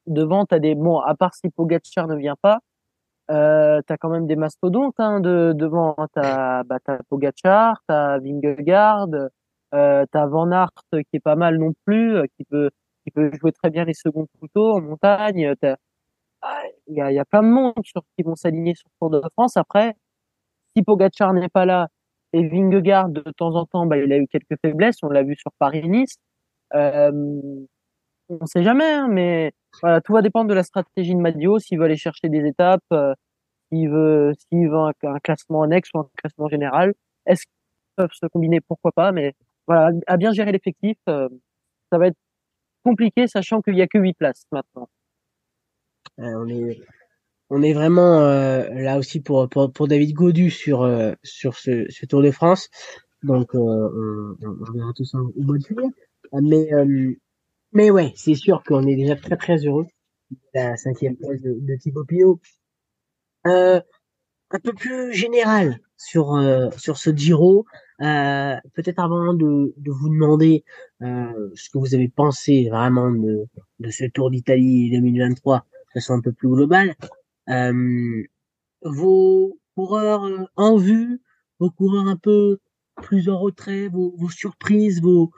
[0.07, 0.75] devant, tu as des...
[0.75, 2.59] Bon, à part si Pogacar ne vient pas,
[3.31, 5.95] euh, tu as quand même des mastodontes hein, de, devant.
[5.97, 6.07] Hein.
[6.13, 9.07] Tu as, bah, Pogacar, tu as Vingegaard,
[9.73, 12.69] euh, tu as Van Aert qui est pas mal non plus, euh, qui peut
[13.03, 15.53] qui peut jouer très bien les seconds couteaux en montagne.
[16.41, 19.09] Ah, il y a, y a plein de monde sur, qui vont s'aligner sur Tour
[19.09, 19.57] de France.
[19.57, 19.95] Après,
[20.75, 21.87] si Pogacar n'est pas là
[22.33, 24.97] et Vingegaard, de temps en temps, bah, il a eu quelques faiblesses.
[25.03, 26.17] On l'a vu sur Paris-Nice.
[26.75, 27.11] Euh,
[28.29, 31.77] on sait jamais, hein, mais voilà, tout va dépendre de la stratégie de Madio, s'il
[31.79, 33.13] veut aller chercher des étapes, euh,
[33.71, 36.93] s'il veut, s'il veut un, classement annexe ou un classement général.
[37.25, 38.61] Est-ce qu'ils peuvent se combiner?
[38.61, 39.11] Pourquoi pas?
[39.11, 39.33] Mais
[39.67, 41.29] voilà, à bien gérer l'effectif, euh,
[41.91, 42.17] ça va être
[42.83, 44.89] compliqué, sachant qu'il y a que huit places maintenant.
[46.17, 46.79] on est,
[47.49, 50.89] on est vraiment là aussi pour, pour, pour David Godu sur
[51.23, 52.69] sur ce, ce Tour de France.
[53.23, 55.89] Donc on, on, verra tout ça au mois de juillet.
[56.33, 57.15] Mais, euh,
[57.77, 59.85] mais ouais, c'est sûr qu'on est déjà très très heureux
[60.55, 62.41] la cinquième place de, de Thibaut Pinot.
[63.45, 63.79] Euh,
[64.49, 67.67] un peu plus général sur euh, sur ce Giro,
[68.01, 70.63] euh, peut-être avant de, de vous demander
[71.03, 73.45] euh, ce que vous avez pensé vraiment de,
[73.79, 76.95] de ce Tour d'Italie 2023 de façon un peu plus globale.
[77.49, 78.23] Euh,
[78.81, 81.21] vos coureurs en vue,
[81.59, 82.57] vos coureurs un peu
[83.03, 85.31] plus en retrait, vos, vos surprises, vos,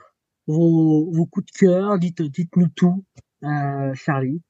[0.46, 3.04] vos, vos coups de cœur, dites, dites-nous tout,
[3.44, 4.40] euh, Charlie.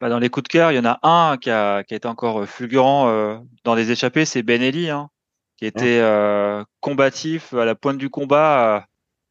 [0.00, 1.96] Bah dans les coups de cœur, il y en a un qui a, qui a
[1.96, 5.10] été encore fulgurant euh, dans les échappées, c'est Ben Eli, hein,
[5.56, 8.80] qui était euh, combatif à la pointe du combat, euh,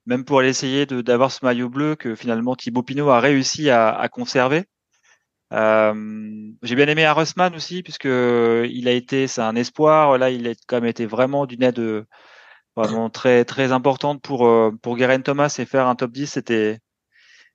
[0.05, 3.89] même pour aller essayer d'avoir ce maillot bleu que finalement Thibaut Pinot a réussi à,
[3.89, 4.63] à conserver.
[5.53, 5.93] Euh,
[6.63, 10.17] j'ai bien aimé Arusman aussi puisque il a été, c'est un espoir.
[10.17, 12.05] Là, il a quand même été vraiment d'une aide euh,
[12.75, 14.49] vraiment très très importante pour
[14.81, 16.79] pour Guerin Thomas et faire un top 10, c'était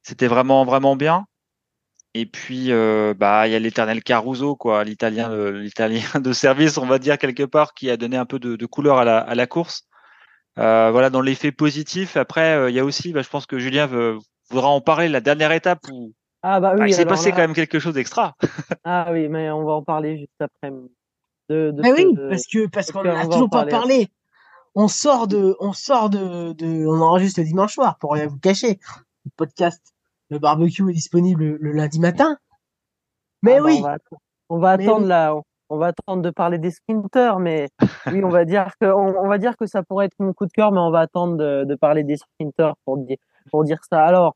[0.02, 1.26] c'était vraiment vraiment bien.
[2.18, 6.86] Et puis, euh, bah, il y a l'éternel Caruso, quoi, l'italien, l'italien de service, on
[6.86, 9.34] va dire quelque part, qui a donné un peu de, de couleur à la, à
[9.34, 9.86] la course.
[10.58, 12.16] Euh, voilà, dans l'effet positif.
[12.16, 14.16] Après, euh, il y a aussi, bah, je pense que Julien veut,
[14.48, 17.38] voudra en parler, la dernière étape où ah, bah, oui, bah, il s'est passé quand
[17.38, 18.34] même quelque chose d'extra.
[18.84, 20.70] ah oui, mais on va en parler juste après.
[21.50, 24.08] De, de mais oui, parce que parce qu'on n'a toujours pas parlé.
[24.76, 28.38] On sort de, on sort de, de, on enregistre le dimanche soir pour rien vous
[28.38, 28.78] cacher.
[29.24, 29.96] Le podcast
[30.28, 32.36] le barbecue est disponible le, lundi matin.
[33.42, 33.82] Mais ah bah, oui.
[34.48, 35.34] on va, attendre là.
[35.68, 37.68] On va attendre de parler des sprinters, mais
[38.06, 40.52] oui, on va dire que on, va dire que ça pourrait être mon coup de
[40.52, 43.18] cœur, mais on va attendre de, parler des sprinters pour dire
[43.50, 44.04] pour dire ça.
[44.04, 44.34] Alors,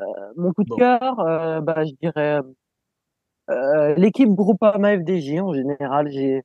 [0.00, 0.04] euh,
[0.36, 2.40] mon coup de cœur, euh, bah, je dirais
[3.50, 6.08] euh, l'équipe Groupama FDJ en général.
[6.10, 6.42] J'ai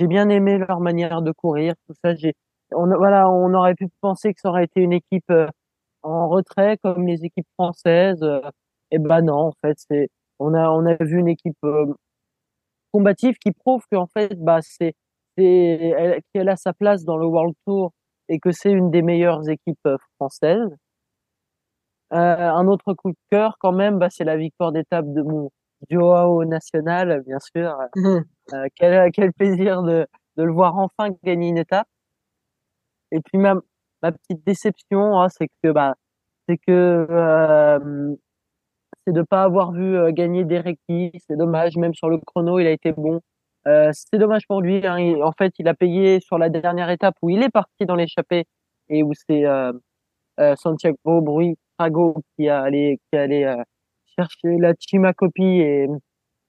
[0.00, 2.14] j'ai bien aimé leur manière de courir, tout ça.
[2.16, 2.34] J'ai
[2.72, 5.30] on voilà, on aurait pu penser que ça aurait été une équipe
[6.04, 8.22] en retrait comme les équipes françaises.
[8.22, 8.50] et euh,
[8.92, 10.08] eh ben non, en fait, c'est
[10.38, 11.86] on a on a vu une équipe euh,
[12.92, 14.94] combative qui prouve qu'en fait, bah c'est
[15.36, 17.92] c'est qu'elle a sa place dans le World Tour
[18.28, 20.70] et que c'est une des meilleures équipes euh, françaises.
[22.12, 25.50] Euh, un autre coup de cœur quand même, bah, c'est la victoire d'étape de mon
[25.90, 27.76] Joao national, bien sûr.
[27.96, 28.20] Mmh.
[28.76, 30.06] quel, quel plaisir de,
[30.36, 31.88] de le voir enfin gagner une étape.
[33.12, 33.60] Et puis même
[34.02, 35.94] ma petite déception, hein, c'est que bah,
[36.48, 38.14] c'est que euh,
[39.06, 42.66] c'est de pas avoir vu euh, gagner Derek C'est dommage, même sur le chrono, il
[42.66, 43.20] a été bon.
[43.66, 44.86] Euh, c'est dommage pour lui.
[44.86, 45.20] Hein.
[45.22, 48.44] en fait, il a payé sur la dernière étape où il est parti dans l'échappée
[48.88, 49.72] et où c'est euh,
[50.40, 50.96] euh Santiago
[51.78, 53.62] Trago qui a allé qui allait euh,
[54.18, 55.88] chercher la Chima copie et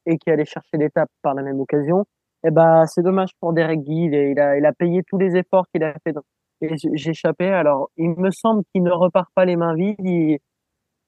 [0.07, 2.05] et qui allait chercher l'étape par la même occasion.
[2.47, 4.05] Eh ben, c'est dommage pour Derek Guy.
[4.05, 6.13] Il, a, il a payé tous les efforts qu'il a fait
[6.61, 7.51] et j'échappais.
[7.51, 9.95] Alors, il me semble qu'il ne repart pas les mains vides.
[9.99, 10.39] Il,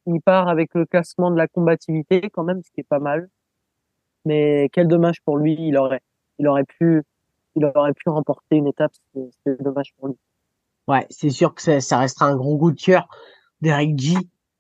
[0.06, 3.30] il, part avec le classement de la combativité quand même, ce qui est pas mal.
[4.26, 5.56] Mais quel dommage pour lui.
[5.60, 6.02] Il aurait,
[6.39, 7.04] il aurait pu,
[7.56, 8.91] il aurait pu remporter une étape.
[9.45, 10.18] C'est dommage pour lui.
[10.88, 13.08] Ouais, c'est sûr que ça, ça, restera un gros coup de cœur
[13.62, 14.16] d'Eric G,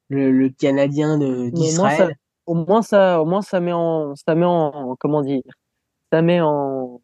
[0.09, 1.17] le, le Canadien
[1.51, 2.15] d'Israël.
[2.45, 5.43] Au moins ça, au moins ça met en, ça met en, comment dire,
[6.11, 7.01] ça met en,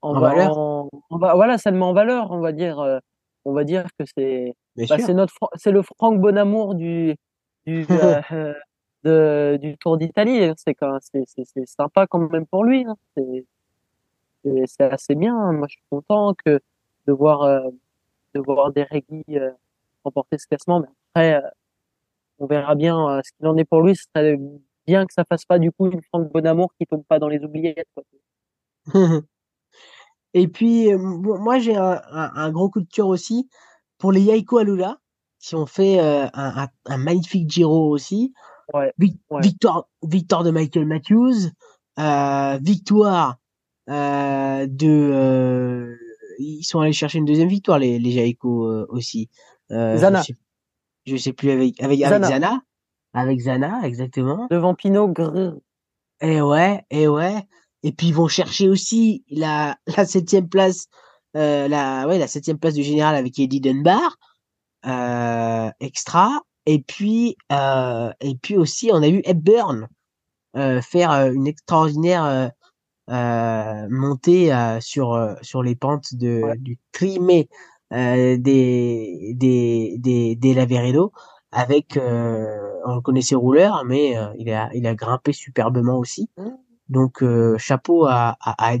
[0.00, 0.56] en, valeur.
[1.10, 2.78] On va, voilà, ça le met en valeur, on va dire.
[2.80, 2.98] Euh,
[3.44, 4.54] on va dire que c'est
[4.88, 7.14] bah, c'est notre c'est le Franck Bonamour du
[7.66, 7.86] du
[8.32, 8.54] euh,
[9.04, 10.50] de, du Tour d'Italie.
[10.56, 12.84] C'est c'est c'est sympa quand même pour lui.
[12.86, 12.96] Hein.
[13.16, 13.44] C'est
[14.66, 15.52] c'est assez bien.
[15.52, 16.60] Moi, je suis content que
[17.06, 17.68] de voir euh,
[18.34, 19.24] de voir des régis
[20.04, 20.80] remporter ce classement.
[20.80, 21.42] Mais après,
[22.38, 23.94] on verra bien ce qu'il en est pour lui.
[23.96, 24.38] Ce serait
[24.86, 27.42] bien que ça fasse pas du coup une Franck Bonamour qui tombe pas dans les
[27.44, 27.88] oubliettes.
[27.94, 28.04] Quoi.
[30.34, 33.48] Et puis, euh, moi, j'ai un, un, gros coup de cœur aussi
[33.98, 34.98] pour les Yaiko Alula,
[35.40, 38.34] qui ont fait euh, un, un, magnifique Giro aussi.
[38.72, 41.50] Ouais, Victoire, victoire de Michael Matthews,
[41.98, 43.36] euh, victoire
[43.90, 44.88] euh, de.
[44.88, 45.96] Euh,
[46.38, 49.28] ils sont allés chercher une deuxième victoire, les, les Jaiko aussi.
[49.70, 50.20] Zana.
[50.20, 50.34] Je sais,
[51.06, 52.16] je sais, plus avec avec Zana.
[52.16, 52.62] avec Zana.
[53.12, 54.48] Avec Zana, exactement.
[54.50, 55.08] Devant Pinot.
[55.08, 55.54] Grrr.
[56.20, 57.46] Et ouais, et ouais.
[57.84, 60.88] Et puis ils vont chercher aussi la, la septième place,
[61.36, 64.16] euh, la, ouais, la septième place du général avec Eddie Dunbar,
[64.86, 66.40] euh, extra.
[66.66, 69.86] Et puis, euh, et puis aussi, on a eu Hepburn
[70.56, 72.52] euh, faire euh, une extraordinaire
[73.10, 77.48] euh, montée sur sur les pentes de du trimé
[77.90, 81.12] des des des des Laveredo
[81.50, 86.48] avec on le connaissait rouleur mais il a il a grimpé superbement aussi mmh.
[86.88, 88.76] Donc euh, chapeau à, à, à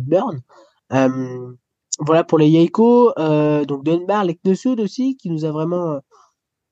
[0.92, 1.52] Euh,
[2.00, 3.12] voilà pour les Yaiko.
[3.18, 6.00] Euh, donc Dunbar, Leknesud aussi, qui nous a vraiment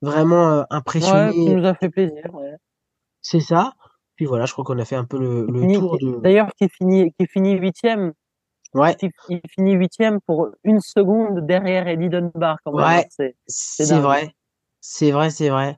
[0.01, 1.27] vraiment impressionné.
[1.27, 2.33] Ouais, qui nous a fait plaisir.
[2.33, 2.55] Ouais.
[3.21, 3.73] C'est ça.
[4.15, 6.19] Puis voilà, je crois qu'on a fait un peu le, le tour de.
[6.21, 8.13] D'ailleurs, qui finit qui finit huitième.
[8.73, 8.95] Ouais.
[9.29, 12.85] Il finit huitième pour une seconde derrière Eddie Dunbar quand même.
[12.85, 13.07] Ouais.
[13.47, 14.33] C'est vrai.
[14.81, 15.77] C'est vrai, c'est vrai.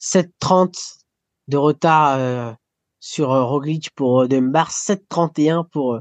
[0.00, 1.04] 7.30
[1.48, 2.56] de retard
[3.02, 6.00] sur euh, Roglic pour euh, Dunbar, 7-31 pour, euh,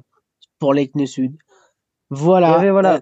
[0.59, 1.35] pour Lake Sud.
[2.11, 2.71] Voilà.
[2.71, 3.01] voilà.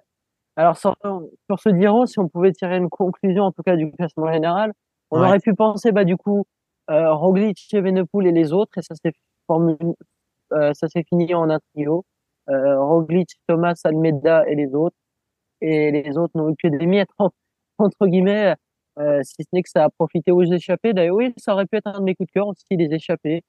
[0.56, 3.92] Alors, sur, sur ce Giro, si on pouvait tirer une conclusion, en tout cas, du
[3.92, 4.74] classement général,
[5.12, 6.46] on aurait pu penser, bah, du coup,
[6.90, 9.14] euh, Roglic, Evenepoel et les autres, et ça s'est
[10.52, 12.06] euh, ça s'est fini en un trio.
[12.50, 14.96] Euh, Roglic, Thomas, Almeida et les autres.
[15.62, 17.10] et les autres n'ont eu que des miettes
[17.78, 18.56] entre guillemets,
[19.00, 20.94] euh, si ce n'est que ça a profité aux échappés.
[20.94, 23.44] D'ailleurs, oui, ça aurait pu être un de mes coups de cœur aussi, les échappés.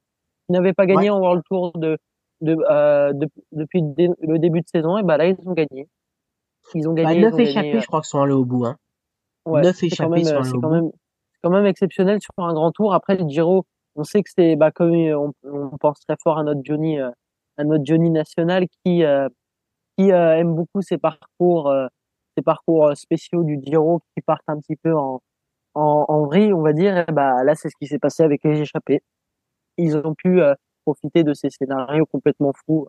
[0.50, 1.96] N'avaient pas gagné en World Tour de,
[2.40, 5.88] de, euh, de depuis le début de saison, et bah là, ils ont gagné.
[6.74, 7.22] Ils ont gagné.
[7.22, 8.64] Bah, 9 échappés, euh, je crois, que sont allés au bout.
[8.64, 8.76] Hein.
[9.46, 10.90] Ouais, 9 échappés sont allés au quand Même,
[11.42, 12.94] quand même exceptionnel sur un grand tour.
[12.94, 13.64] Après, le Giro,
[13.96, 17.10] on sait que c'est, bah, comme on, on, pense très fort à notre Johnny, euh,
[17.56, 19.28] à notre Johnny national qui, euh,
[19.96, 21.72] qui aime beaucoup ses parcours,
[22.44, 25.20] parcours spéciaux du Giro qui partent un petit peu en,
[25.74, 26.96] en, en vrille, on va dire.
[26.96, 29.02] Et bah, là, c'est ce qui s'est passé avec les échappés.
[29.80, 30.40] Ils ont pu
[30.84, 32.86] profiter de ces scénarios complètement fous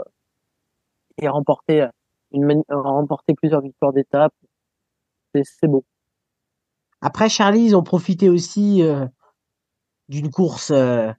[1.22, 1.88] et remporter
[2.32, 4.34] une, remporter plusieurs victoires d'étape.
[5.34, 5.86] C'est beau.
[7.02, 9.06] Après, Charlie, ils ont profité aussi euh,
[10.08, 11.12] d'une course euh,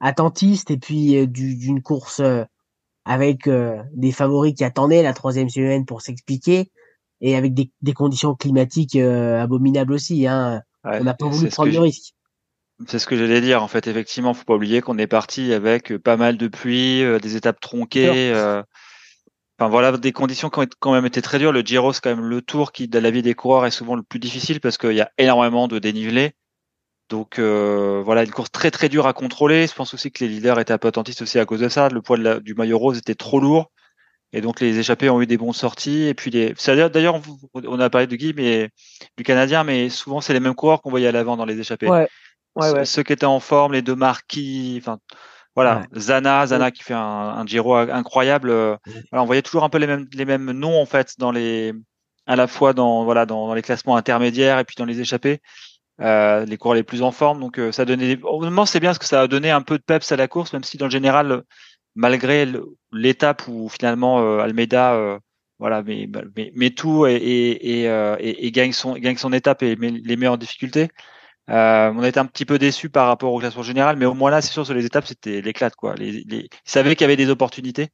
[0.00, 2.20] attentiste et puis euh, d'une course
[3.06, 6.70] avec des favoris qui attendaient la troisième semaine pour s'expliquer
[7.22, 10.26] et avec des, des conditions climatiques abominables aussi.
[10.26, 10.62] Hein.
[10.84, 12.14] On n'a pas voulu prendre le risque.
[12.86, 13.62] C'est ce que j'allais dire.
[13.62, 17.36] En fait, effectivement, faut pas oublier qu'on est parti avec pas mal de pluie, des
[17.36, 18.32] étapes tronquées.
[19.60, 21.52] Enfin voilà, des conditions qui ont quand même été très dures.
[21.52, 23.94] Le Giro, c'est quand même le tour qui, de la vie des coureurs, est souvent
[23.94, 26.32] le plus difficile parce qu'il y a énormément de dénivelé.
[27.10, 29.66] Donc euh, voilà, une course très très dure à contrôler.
[29.66, 31.90] Je pense aussi que les leaders étaient un peu attentistes aussi à cause de ça.
[31.90, 33.70] Le poids du maillot rose était trop lourd.
[34.32, 36.06] Et donc les échappés ont eu des bonnes sorties.
[36.06, 36.54] Et puis les,
[36.88, 37.20] d'ailleurs,
[37.52, 38.70] on a parlé de Guy, mais
[39.18, 41.88] du Canadien, mais souvent c'est les mêmes coureurs qu'on voyait à l'avant dans les échappés.
[41.88, 42.08] Ouais.
[42.56, 42.84] Ouais, ouais.
[42.84, 44.98] Ceux qui étaient en forme, les deux marquis, enfin
[45.56, 48.50] voilà, Zana, Zana qui fait un, un Giro incroyable.
[48.50, 48.76] Euh,
[49.12, 51.72] on voyait toujours un peu les mêmes, les mêmes noms en fait dans les,
[52.26, 55.40] à la fois dans voilà dans, les classements intermédiaires et puis dans les échappées,
[56.00, 57.40] euh, les coureurs les plus en forme.
[57.40, 59.82] Donc euh, ça donnait, moment c'est bien parce que ça a donné un peu de
[59.82, 61.42] peps à la course, même si dans le général,
[61.96, 62.46] malgré
[62.92, 65.18] l'étape où finalement Almeida
[65.58, 66.08] voilà, mais,
[66.54, 70.26] mais, tout et, et, et, et, gagne son gagne son étape et met, les met
[70.26, 70.88] en difficulté.
[71.50, 74.14] Euh, on a été un petit peu déçus par rapport au classement général, mais au
[74.14, 75.74] moins là, c'est sûr, sur les étapes, c'était l'éclate.
[75.74, 75.94] Quoi.
[75.96, 76.44] Les, les...
[76.44, 77.88] Ils savaient qu'il y avait des opportunités.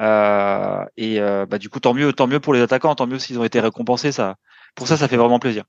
[0.00, 3.18] Euh, et euh, bah, du coup, tant mieux, tant mieux pour les attaquants, tant mieux
[3.18, 4.12] s'ils ont été récompensés.
[4.12, 4.36] Ça,
[4.74, 5.64] pour ça, ça fait vraiment plaisir.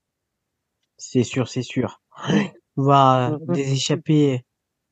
[0.96, 2.00] C'est sûr, c'est sûr.
[2.76, 4.44] Voir euh, des échappés,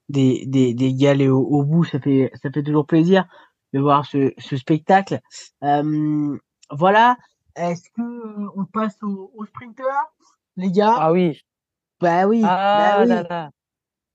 [0.08, 3.24] des, des, des galets au, bout, ça fait, ça fait toujours plaisir
[3.72, 5.20] de voir ce, ce spectacle.
[5.62, 6.36] Euh,
[6.70, 7.16] voilà.
[7.54, 9.84] Est-ce que on passe au, au sprinter,
[10.56, 10.94] les gars?
[10.96, 11.40] Ah oui.
[12.02, 12.42] Bah oui.
[12.44, 13.08] Ah bah oui.
[13.08, 13.50] là là.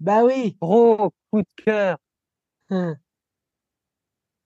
[0.01, 0.57] Bah oui.
[0.61, 1.97] Gros coup de cœur.
[2.69, 2.95] Hein.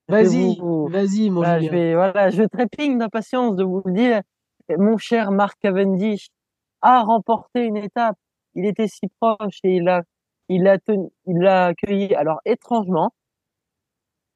[0.07, 4.21] Vas-y, vas-y, mon bah, je vais, voilà, je trépigne d'impatience de vous le dire.
[4.77, 6.27] Mon cher Marc Cavendish
[6.81, 8.17] a remporté une étape.
[8.53, 10.03] Il était si proche et il a,
[10.49, 12.13] il a tenu, il l'a accueilli.
[12.13, 13.13] Alors, étrangement,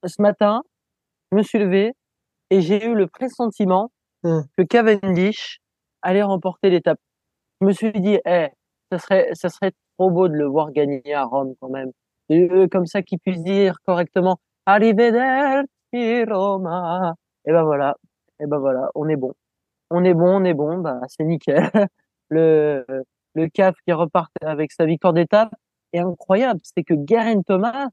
[0.05, 0.63] ce matin,
[1.31, 1.93] je me suis levé
[2.49, 3.91] et j'ai eu le pressentiment
[4.23, 4.45] hein.
[4.57, 5.59] que Cavendish
[6.01, 6.99] allait remporter l'étape.
[7.59, 8.47] Je me suis dit, eh,
[8.97, 11.91] ça serait, ça serait trop beau de le voir gagner à Rome quand même.
[12.71, 17.13] Comme ça qu'il puisse dire correctement Arrivederci Roma.
[17.45, 17.95] Et ben voilà,
[18.39, 19.33] et ben voilà, on est bon.
[19.91, 21.69] On est bon, on est bon, bah c'est nickel.
[22.29, 22.83] Le,
[23.35, 25.53] le CAF qui repart avec sa victoire d'étape
[25.93, 26.59] est incroyable.
[26.63, 27.89] C'est que Guerin Thomas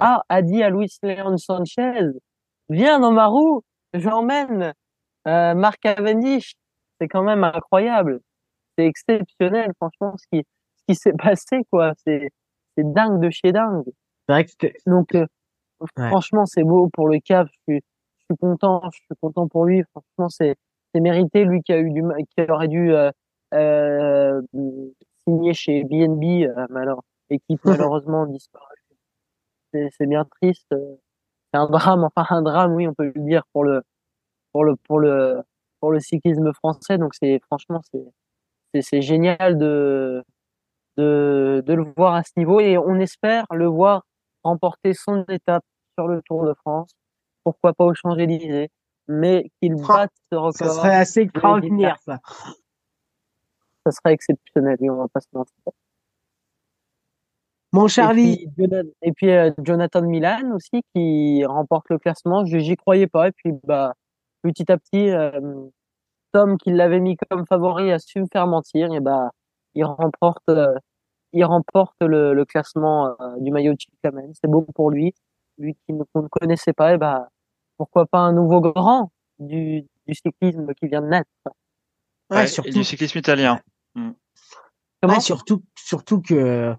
[0.00, 2.02] a, a dit à Luis Leon Sanchez,
[2.68, 3.62] viens dans ma roue,
[3.94, 4.74] j'emmène
[5.26, 6.52] euh, Marc Cavendish.
[7.00, 8.20] C'est quand même incroyable
[8.78, 10.44] c'est exceptionnel, franchement, ce qui,
[10.76, 11.92] ce qui s'est passé, quoi.
[12.04, 12.30] C'est,
[12.76, 13.84] c'est dingue de chez dingue.
[14.28, 15.26] Vrai que Donc, euh,
[15.96, 17.48] franchement, c'est beau pour le CAF.
[17.48, 17.82] Je suis,
[18.18, 19.82] je suis content, je suis content pour lui.
[19.90, 20.56] Franchement, c'est,
[20.94, 21.44] c'est mérité.
[21.44, 22.02] Lui qui a eu du,
[22.36, 23.10] qui aurait dû euh,
[23.54, 24.42] euh,
[25.24, 28.76] signer chez BNB, alors, et qui malheureusement disparu.
[29.72, 30.66] C'est, c'est bien triste.
[30.70, 33.82] C'est un drame, enfin un drame, oui, on peut le dire pour le,
[34.52, 35.42] pour le, pour le,
[35.80, 36.98] pour le cyclisme français.
[36.98, 38.04] Donc c'est, franchement, c'est,
[38.74, 40.22] c'est génial de,
[40.96, 44.02] de, de, le voir à ce niveau et on espère le voir
[44.44, 45.64] remporter son étape
[45.98, 46.90] sur le Tour de France.
[47.44, 48.70] Pourquoi pas au Champs-Élysées,
[49.08, 50.54] mais qu'il batte ce record.
[50.54, 52.18] Ça serait assez extraordinaire, ça.
[53.86, 55.54] Ça serait exceptionnel, on va pas se mentir.
[57.72, 58.46] Mon Charlie.
[59.02, 62.44] Et puis, euh, Jonathan Milan aussi qui remporte le classement.
[62.46, 63.94] Je j'y croyais pas et puis bah
[64.42, 65.30] petit à petit euh,
[66.32, 69.30] Tom qui l'avait mis comme favori a su me faire mentir et bah
[69.74, 70.74] il remporte euh,
[71.32, 74.32] il remporte le, le classement euh, du maillot de Chiclamen.
[74.34, 75.14] C'est beau pour lui,
[75.58, 77.28] lui qui ne, ne connaissait pas et bah
[77.76, 81.30] pourquoi pas un nouveau grand du, du cyclisme qui vient de naître.
[82.30, 83.60] Ouais, surtout du cyclisme italien.
[83.94, 84.10] Mm.
[85.04, 86.74] Ouais, surtout surtout que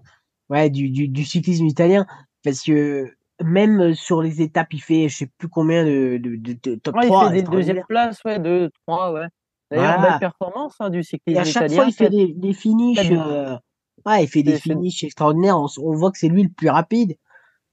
[0.48, 2.06] ouais du, du, du cyclisme italien
[2.44, 6.74] parce que même sur les étapes, il fait je sais plus combien de, de, de,
[6.76, 7.24] top ouais, 3.
[7.24, 9.26] Il fait des deuxièmes places, ouais, deux, trois, ouais.
[9.70, 13.10] D'ailleurs, belle performance hein, du cycliste Et à chaque fois, il fait des, des finishes.
[13.10, 13.56] Euh,
[14.04, 15.58] ouais, il fait des finishes extraordinaires.
[15.58, 17.16] On, on, voit que c'est lui le plus rapide.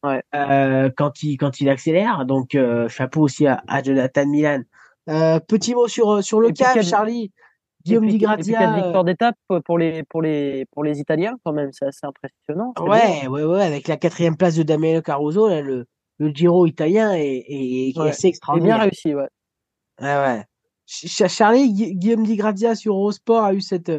[0.03, 0.21] Ouais.
[0.35, 2.25] Euh, quand il quand il accélère.
[2.25, 4.61] Donc euh, chapeau aussi à, à Jonathan Milan.
[5.09, 7.31] Euh, petit mot sur sur le cap, Charlie.
[7.83, 8.73] Guillaume Di Grazia.
[8.75, 9.35] victoire d'étape
[9.65, 12.73] pour les pour les pour les Italiens quand même, c'est assez impressionnant.
[12.79, 15.85] Ouais, ouais, ouais, avec la quatrième place de Damiano Caruso, là, le
[16.19, 18.77] le Giro italien est, est, est assez extraordinaire.
[18.77, 19.29] bien réussi, ouais.
[20.01, 20.43] Ouais, ouais.
[20.87, 23.91] Charlie, Guillaume Di Grazia sur Eurosport a eu cette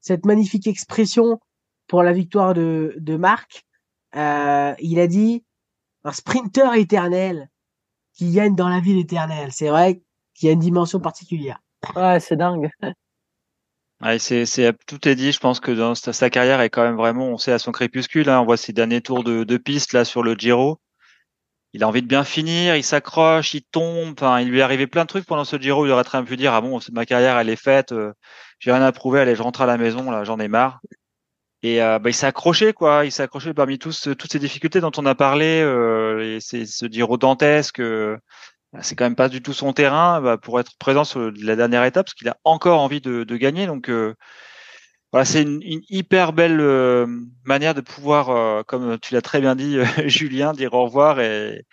[0.00, 1.40] cette magnifique expression
[1.88, 3.64] pour la victoire de de Marc.
[4.16, 5.44] Euh, il a dit
[6.04, 7.50] un sprinter éternel
[8.14, 9.52] qui gagne dans la ville éternelle.
[9.52, 10.02] C'est vrai
[10.34, 11.60] qu'il y a une dimension particulière.
[11.94, 12.70] Ouais, c'est dingue.
[14.02, 15.30] Ouais, c'est, c'est, tout est dit.
[15.30, 18.30] Je pense que dans sa, carrière est quand même vraiment, on sait à son crépuscule.
[18.30, 20.78] Hein, on voit ses derniers tours de, de piste là sur le Giro.
[21.72, 24.14] Il a envie de bien finir, il s'accroche, il tombe.
[24.18, 25.86] Enfin, il lui est arrivé plein de trucs pendant ce Giro.
[25.86, 28.12] Il aurait très bien pu dire ah bon, ma carrière elle est faite, euh,
[28.58, 29.20] j'ai rien à prouver.
[29.20, 30.80] Allez, je rentre à la maison là, j'en ai marre.
[31.62, 33.04] Et euh, bah, il s'est accroché quoi.
[33.04, 35.60] Il s'est accroché parmi tous toutes ces difficultés dont on a parlé.
[35.62, 37.80] Euh, et ce Giro dantesque.
[37.80, 38.16] Euh,
[38.82, 41.84] c'est quand même pas du tout son terrain bah, pour être présent sur la dernière
[41.84, 43.66] étape parce qu'il a encore envie de, de gagner.
[43.66, 44.14] Donc euh,
[45.12, 47.06] voilà, c'est une, une, hyper belle euh,
[47.44, 51.64] manière de pouvoir, euh, comme tu l'as très bien dit, Julien, dire au revoir et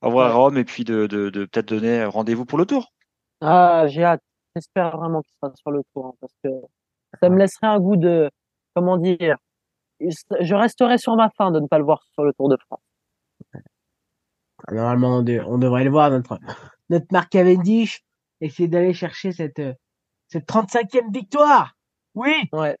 [0.00, 2.92] au revoir à Rome et puis de, de, de peut-être donner rendez-vous pour le tour.
[3.40, 4.22] Ah, j'ai hâte.
[4.54, 6.50] J'espère vraiment qu'il sera sur le tour hein, parce que
[7.20, 8.30] ça me laisserait un goût de,
[8.74, 9.36] comment dire,
[10.00, 12.80] je resterai sur ma faim de ne pas le voir sur le Tour de France.
[14.70, 16.38] Normalement, on, devrait le voir, notre,
[16.88, 18.02] notre Marc Cavendish,
[18.40, 19.60] essayer d'aller chercher cette,
[20.28, 21.74] cette 35e victoire.
[22.14, 22.48] Oui.
[22.52, 22.76] Ouais.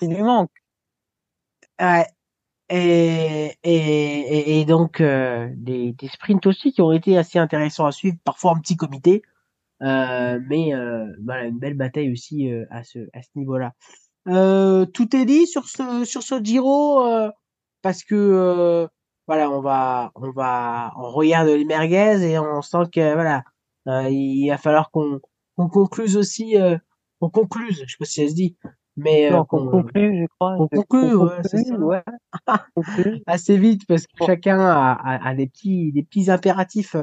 [0.00, 0.50] Il lui manque.
[1.80, 2.06] Ouais.
[2.70, 7.92] Et, et, et, donc, euh, des, des sprints aussi qui ont été assez intéressants à
[7.92, 9.22] suivre, parfois en petit comité.
[9.82, 13.72] Euh, mais euh, voilà, une belle bataille aussi à ce, à ce niveau-là.
[14.26, 17.02] Tout est dit sur ce, sur ce Giro,
[17.80, 18.86] parce que
[19.26, 23.44] voilà, on va, on va, on regarde les merguez et on sent que voilà,
[24.10, 25.20] il va falloir qu'on
[25.56, 26.56] qu'on concluse aussi,
[27.20, 28.56] qu'on concluse, je sais pas si ça se dit,
[28.98, 30.56] mais euh, qu'on conclue, je crois.
[30.58, 32.02] On ouais, c'est Ouais.
[33.26, 36.96] Assez vite parce que chacun a, a, a, des petits, des petits impératifs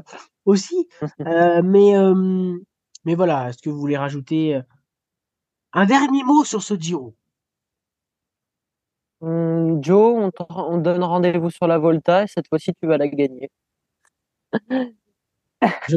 [0.45, 0.87] aussi.
[1.21, 1.93] euh, mais,
[3.05, 4.61] mais voilà, est-ce que vous voulez rajouter
[5.73, 7.15] un dernier mot sur ce Giro?
[9.21, 13.07] Hum, Joe, on, on donne rendez-vous sur la Volta et cette fois-ci tu vas la
[13.07, 13.49] gagner.
[15.87, 15.95] je,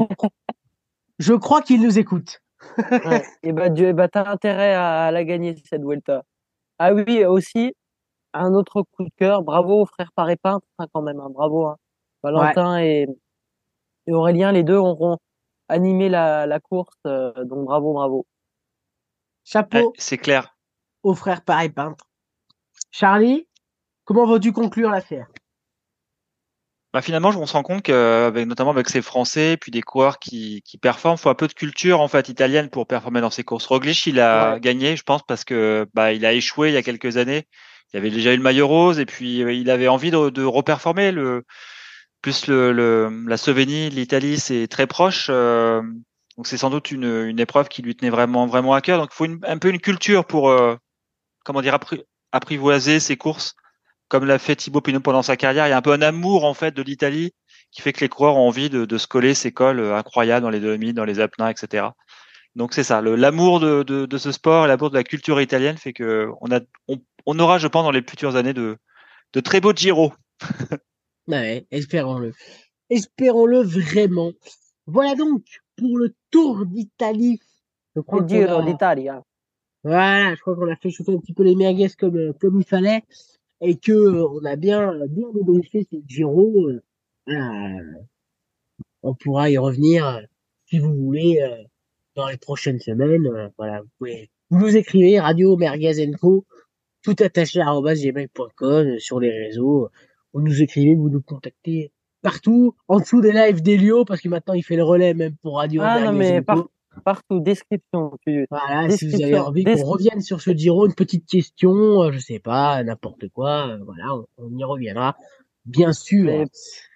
[1.18, 2.40] je crois qu'il nous écoute.
[3.04, 3.24] Ouais.
[3.42, 6.24] Et bah, Dieu, bah, t'as intérêt à, la gagner cette Volta.
[6.78, 7.74] Ah oui, aussi,
[8.34, 9.42] un autre coup de cœur.
[9.42, 11.20] Bravo aux frères Paré Peintre, hein, quand même.
[11.20, 11.66] Hein, bravo.
[11.66, 11.76] Hein.
[12.22, 13.02] Valentin ouais.
[13.02, 13.06] et,
[14.06, 15.18] et, Aurélien, les deux auront
[15.68, 16.96] animé la, la course.
[17.06, 18.26] Euh, donc bravo, bravo.
[19.44, 19.78] Chapeau.
[19.78, 20.56] Ouais, c'est clair.
[21.02, 22.06] Aux frères Paré Peintre.
[22.90, 23.48] Charlie,
[24.04, 25.28] comment vas-tu conclure l'affaire?
[26.94, 30.62] Bah finalement, on se rend compte que, notamment avec ces Français, puis des coureurs qui,
[30.64, 33.66] qui performent, faut un peu de culture en fait italienne pour performer dans ces courses.
[33.66, 34.60] Roglic, il a ouais.
[34.60, 37.46] gagné, je pense, parce que bah il a échoué il y a quelques années.
[37.92, 40.44] Il avait déjà eu le maillot rose et puis euh, il avait envie de, de
[40.44, 41.12] reperformer.
[41.12, 41.44] Le
[42.22, 45.28] plus le, le la Slovénie, l'Italie, c'est très proche.
[45.30, 45.82] Euh,
[46.36, 48.98] donc c'est sans doute une, une épreuve qui lui tenait vraiment vraiment à cœur.
[48.98, 50.76] Donc il faut une, un peu une culture pour euh,
[51.44, 51.78] comment dire
[52.32, 53.54] apprivoiser ses courses
[54.08, 55.66] comme l'a fait Thibaut Pinot pendant sa carrière.
[55.66, 57.32] Il y a un peu un amour en fait de l'Italie
[57.70, 60.42] qui fait que les coureurs ont envie de, de se coller ces cols euh, incroyables
[60.42, 61.88] dans les Dolomites, dans les Apennins, etc.
[62.54, 65.92] Donc c'est ça, l'amour de, de, de, ce sport, l'amour de la culture italienne fait
[65.92, 68.78] que on a, on, on, aura, je pense, dans les futures années de,
[69.34, 70.12] de très beaux Giro.
[71.28, 72.32] ouais, espérons-le,
[72.90, 74.32] espérons-le vraiment.
[74.86, 75.44] Voilà donc
[75.76, 77.38] pour le Tour d'Italie.
[77.94, 79.08] Le Giro d'Italie.
[79.84, 82.66] Voilà, je crois qu'on a fait chauffer un petit peu les merguez comme comme il
[82.66, 83.04] fallait
[83.60, 86.68] et que euh, on a bien bien débriefé ces Giro.
[87.28, 87.32] Euh,
[89.02, 90.20] on pourra y revenir euh,
[90.66, 91.62] si vous voulez euh,
[92.14, 93.26] dans les prochaines semaines.
[93.26, 96.46] Euh, voilà, vous pouvez vous nous écrivez radio merguez co
[97.02, 99.88] tout attaché à gmail.com sur les réseaux.
[100.32, 101.92] Vous nous écrivez, vous nous contactez
[102.22, 105.56] partout en dessous des lives d'Elio parce que maintenant il fait le relais même pour
[105.56, 106.68] radio ah, non, mais par
[107.04, 108.12] partout, description.
[108.26, 108.46] Tu...
[108.50, 112.12] Voilà, description, si vous avez envie qu'on revienne sur ce Giro, une petite question, euh,
[112.12, 115.16] je sais pas, n'importe quoi, euh, voilà, on, on, y reviendra,
[115.64, 116.24] bien sûr.
[116.24, 116.44] Mais,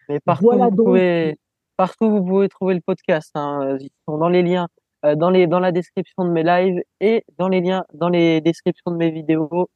[0.08, 0.86] mais partout, voilà vous donc.
[0.86, 1.38] pouvez,
[1.76, 3.30] partout, vous pouvez trouver le podcast.
[3.34, 3.76] Hein.
[3.80, 4.68] Ils sont dans les liens,
[5.04, 8.40] euh, dans les, dans la description de mes lives et dans les liens, dans les
[8.40, 9.68] descriptions de mes vidéos.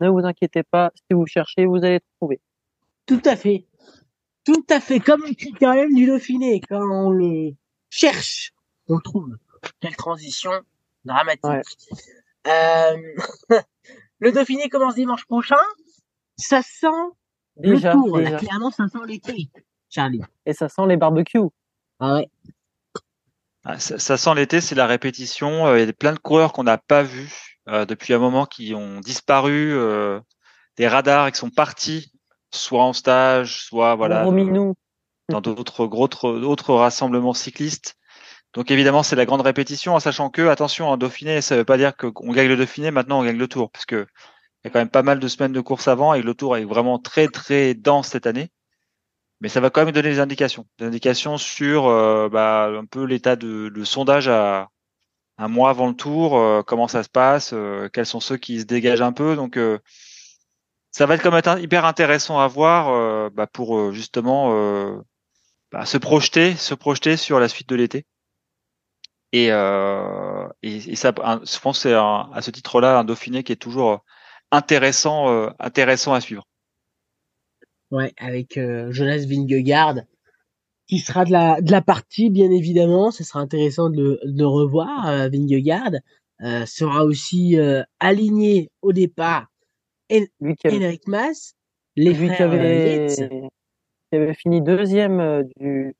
[0.00, 2.40] Ne vous inquiétez pas, si vous cherchez, vous allez trouver.
[3.06, 3.66] Tout à fait.
[4.44, 4.98] Tout à fait.
[4.98, 7.52] Comme le critérium du Dauphiné, quand on le
[7.90, 8.52] cherche,
[8.88, 9.36] on le trouve.
[9.80, 10.52] Quelle transition
[11.04, 11.88] dramatique.
[12.46, 12.96] Euh,
[14.18, 15.56] le Dauphiné commence dimanche prochain.
[16.36, 16.86] Ça sent
[17.56, 18.18] déjà, le tour.
[18.18, 18.30] déjà.
[18.30, 19.48] Là, clairement, ça sent l'été,
[19.90, 20.22] Charlie.
[20.46, 21.38] Et ça sent les barbecues.
[22.00, 22.30] Ah ouais.
[23.64, 25.66] Ah, ça, ça sent l'été, c'est la répétition.
[25.68, 28.44] Euh, Il y a plein de coureurs qu'on n'a pas vus euh, depuis un moment
[28.44, 30.20] qui ont disparu euh,
[30.76, 32.12] des radars et qui sont partis,
[32.50, 34.24] soit en stage, soit voilà
[35.28, 37.96] dans d'autres gros autres rassemblements cyclistes.
[38.54, 41.78] Donc évidemment, c'est la grande répétition, en sachant que attention, un Dauphiné, ça veut pas
[41.78, 44.06] dire qu'on gagne le Dauphiné, maintenant on gagne le Tour, parce que
[44.64, 46.56] il y a quand même pas mal de semaines de course avant et le Tour
[46.56, 48.50] est vraiment très très dense cette année.
[49.40, 53.04] Mais ça va quand même donner des indications, des indications sur euh, bah, un peu
[53.04, 54.68] l'état de, sondage à
[55.38, 58.60] un mois avant le Tour, euh, comment ça se passe, euh, quels sont ceux qui
[58.60, 59.34] se dégagent un peu.
[59.34, 59.58] Donc
[60.92, 64.52] ça va être comme être hyper intéressant à voir bah, pour justement
[65.72, 68.06] bah, se projeter, se projeter sur la suite de l'été.
[69.32, 73.56] Et, euh, et, et, ça, je pense c'est à ce titre-là un Dauphiné qui est
[73.56, 74.04] toujours
[74.50, 76.46] intéressant, euh, intéressant à suivre.
[77.90, 79.96] Ouais, avec euh, Jonas Vingegaard
[80.86, 83.10] qui sera de la de la partie bien évidemment.
[83.10, 85.08] Ce sera intéressant de le, de revoir.
[85.08, 85.92] Euh, Vingegaard
[86.42, 89.46] euh, sera aussi euh, aligné au départ.
[90.10, 90.30] Avait,
[90.66, 91.54] Henrik Mas,
[91.96, 93.30] les lui frères qui avait, Yates.
[94.10, 95.94] qui avait fini deuxième euh, du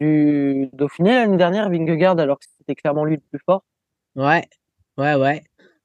[0.00, 3.64] du Dauphiné l'année dernière, Vingegaard, alors que c'était clairement lui le plus fort.
[4.14, 4.44] Ouais,
[4.98, 5.42] ouais, ouais.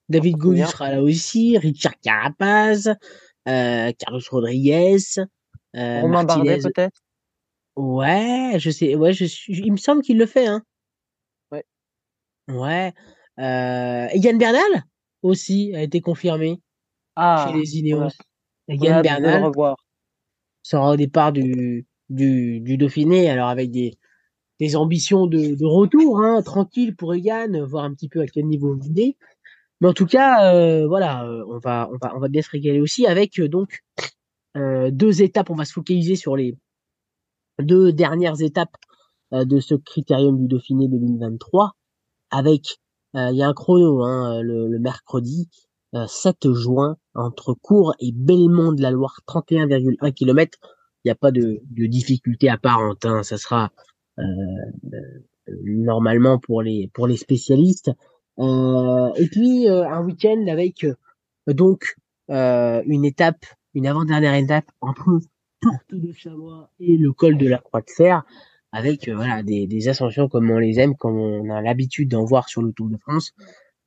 [0.10, 0.68] David bien.
[0.68, 2.90] sera là aussi, Richard Carapaz,
[3.48, 4.98] euh, Carlos Rodriguez,
[5.76, 6.72] euh, Romain Bardet Martinez.
[6.74, 7.02] peut-être.
[7.78, 10.64] Ouais, je sais, ouais, je suis, il me semble qu'il le fait, hein.
[11.52, 11.66] Ouais.
[12.50, 12.94] Ouais.
[13.40, 14.84] Euh, et Yann Bernal
[15.22, 16.62] aussi a été confirmé
[17.16, 18.08] Ah, chez les Ineos.
[18.08, 18.12] a
[18.68, 19.78] Yann de le Bernal revoir.
[20.64, 23.98] sera au départ du, du, du Dauphiné, alors avec des,
[24.60, 28.46] des ambitions de, de retour, hein, tranquille pour Egan, voir un petit peu à quel
[28.46, 29.18] niveau il est.
[29.80, 32.50] Mais en tout cas, euh, voilà, euh, on va, on va, on va bien se
[32.52, 33.80] régaler aussi avec euh, donc
[34.56, 35.50] euh, deux étapes.
[35.50, 36.56] On va se focaliser sur les
[37.60, 38.76] deux dernières étapes
[39.34, 41.72] euh, de ce critérium du Dauphiné 2023.
[42.30, 42.78] Avec,
[43.14, 45.50] il y a un chrono hein, le, le mercredi
[45.94, 50.58] euh, 7 juin entre Cours et Belmont de la Loire, 31,1 km.
[51.04, 53.06] Il n'y a pas de, de difficulté apparente.
[53.06, 53.72] Hein, ça sera
[54.20, 54.24] euh,
[54.94, 55.22] euh,
[55.66, 57.92] normalement pour les pour les spécialistes.
[58.40, 60.96] Euh, et puis euh, un week-end avec euh,
[61.48, 61.96] donc
[62.30, 65.20] euh, une étape, une avant-dernière étape entre
[65.62, 68.24] Porte de Chamois et le col de la Croix de Fer,
[68.72, 72.50] avec voilà des, des ascensions comme on les aime, comme on a l'habitude d'en voir
[72.50, 73.34] sur le Tour de France,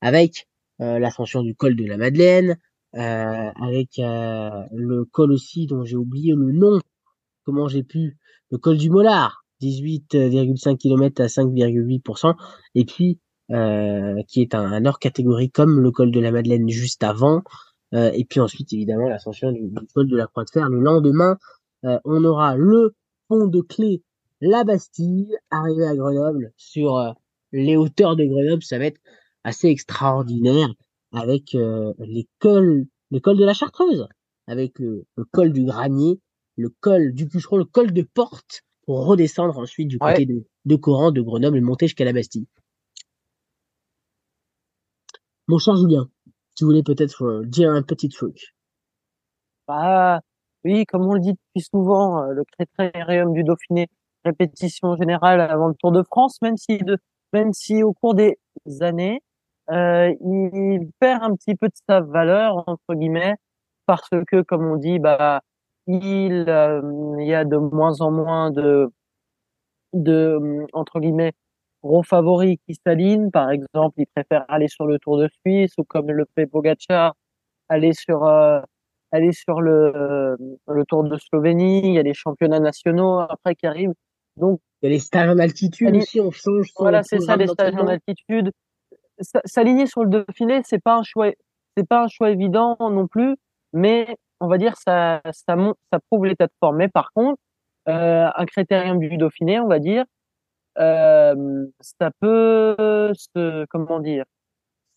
[0.00, 0.46] avec
[0.78, 2.58] l'ascension du col de la Madeleine,
[2.92, 6.78] avec le col aussi dont j'ai oublié le nom,
[7.44, 8.18] comment j'ai pu,
[8.50, 12.34] le col du Mollard, 18,5 km à 5,8%,
[12.74, 13.18] et puis
[13.50, 17.42] euh, qui est un, un hors catégorie comme le col de la Madeleine juste avant.
[17.92, 20.68] Euh, et puis ensuite, évidemment, l'ascension du, col de la Croix de Fer.
[20.70, 21.36] Le lendemain,
[21.84, 22.94] euh, on aura le
[23.28, 24.02] pont de clé,
[24.40, 27.14] la Bastille, arrivé à Grenoble, sur
[27.52, 28.62] les hauteurs de Grenoble.
[28.62, 29.00] Ça va être
[29.44, 30.72] assez extraordinaire
[31.12, 34.08] avec les cols, le col de la Chartreuse,
[34.46, 36.18] avec le col du Granier,
[36.56, 40.26] le col du Pucheron, le col de Porte, pour redescendre ensuite du côté Ouais.
[40.26, 42.46] de, de Coran, de Grenoble et monter jusqu'à la Bastille.
[45.48, 46.08] Mon cher Julien,
[46.56, 48.54] tu voulais peut-être euh, dire un petit truc.
[49.66, 50.20] Bah,
[50.64, 53.88] oui, comme on le dit depuis souvent, euh, le critérium du Dauphiné,
[54.24, 56.98] répétition générale avant le Tour de France, même si de,
[57.32, 58.38] même si au cours des
[58.80, 59.20] années,
[59.70, 63.34] euh, il perd un petit peu de sa valeur entre guillemets
[63.86, 65.42] parce que, comme on dit, bah,
[65.86, 66.80] il, euh,
[67.18, 68.90] il y a de moins en moins de,
[69.92, 71.32] de entre guillemets
[71.82, 73.30] gros favoris qui s'alignent.
[73.30, 77.14] Par exemple, il préfère aller sur le Tour de Suisse ou comme le fait Pogacar,
[77.68, 78.60] aller sur euh,
[79.12, 81.86] aller sur le, euh, le Tour de Slovénie.
[81.86, 83.94] Il y a les championnats nationaux après qui arrivent.
[84.36, 87.36] Donc Il y a les stages en altitude Ali- aussi, on change voilà, c'est ça
[87.36, 88.50] les stages en altitude.
[89.44, 91.30] S'aligner sur le Dauphiné, c'est pas un choix,
[91.76, 93.36] c'est pas un choix évident non plus,
[93.72, 95.56] mais on va dire ça, ça
[95.92, 96.76] ça prouve l'état de forme.
[96.78, 97.40] Mais par contre,
[97.88, 100.04] euh, un critérium du Dauphiné, on va dire,
[100.78, 102.76] euh, ça peut
[103.14, 104.24] se, comment dire,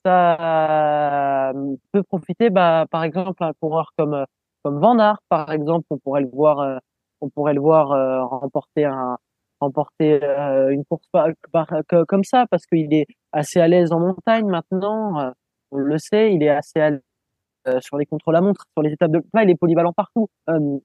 [0.05, 1.53] ça
[1.91, 4.25] peut profiter, bah, par exemple, un coureur comme
[4.63, 6.77] comme Van par exemple, on pourrait le voir, euh,
[7.21, 9.17] on pourrait le voir euh, remporter un
[9.59, 11.69] remporter euh, une course par, par-
[12.07, 15.33] comme ça parce qu'il est assez à l'aise en montagne maintenant.
[15.71, 16.91] on le sait, il est assez à
[17.82, 20.30] sur les contre-la-montre, sur les étapes de plat, il est polyvalent partout.
[20.49, 20.80] Euh,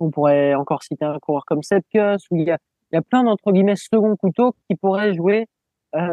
[0.00, 3.76] on pourrait encore citer un coureur comme Sepkus où il y a plein d'entre guillemets
[3.76, 5.46] second couteau qui pourraient jouer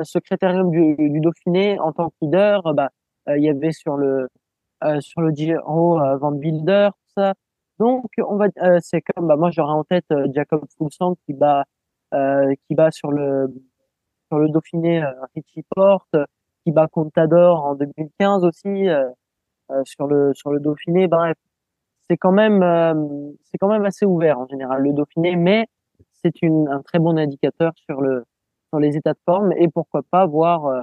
[0.04, 2.90] ce critérium du, Dauphiné en tant que leader, bah,
[3.28, 4.28] il y avait sur le
[5.00, 7.34] sur le Giro Van Wilder, ça.
[7.80, 8.48] Donc on va,
[8.82, 11.66] c'est comme bah, moi j'aurais en tête Jacob Fulsang qui bat
[12.12, 13.48] qui bat sur le
[14.28, 15.04] sur le Dauphiné
[15.34, 16.16] Richie Porte,
[16.64, 18.88] qui bat Contador en 2015 aussi
[19.86, 21.08] sur le sur le Dauphiné.
[21.08, 21.38] Bref,
[22.10, 25.68] c'est quand même euh, c'est quand même assez ouvert en général le Dauphiné, mais
[26.24, 28.26] c'est un très bon indicateur sur le
[28.70, 30.82] sur les états de forme et pourquoi pas voir euh,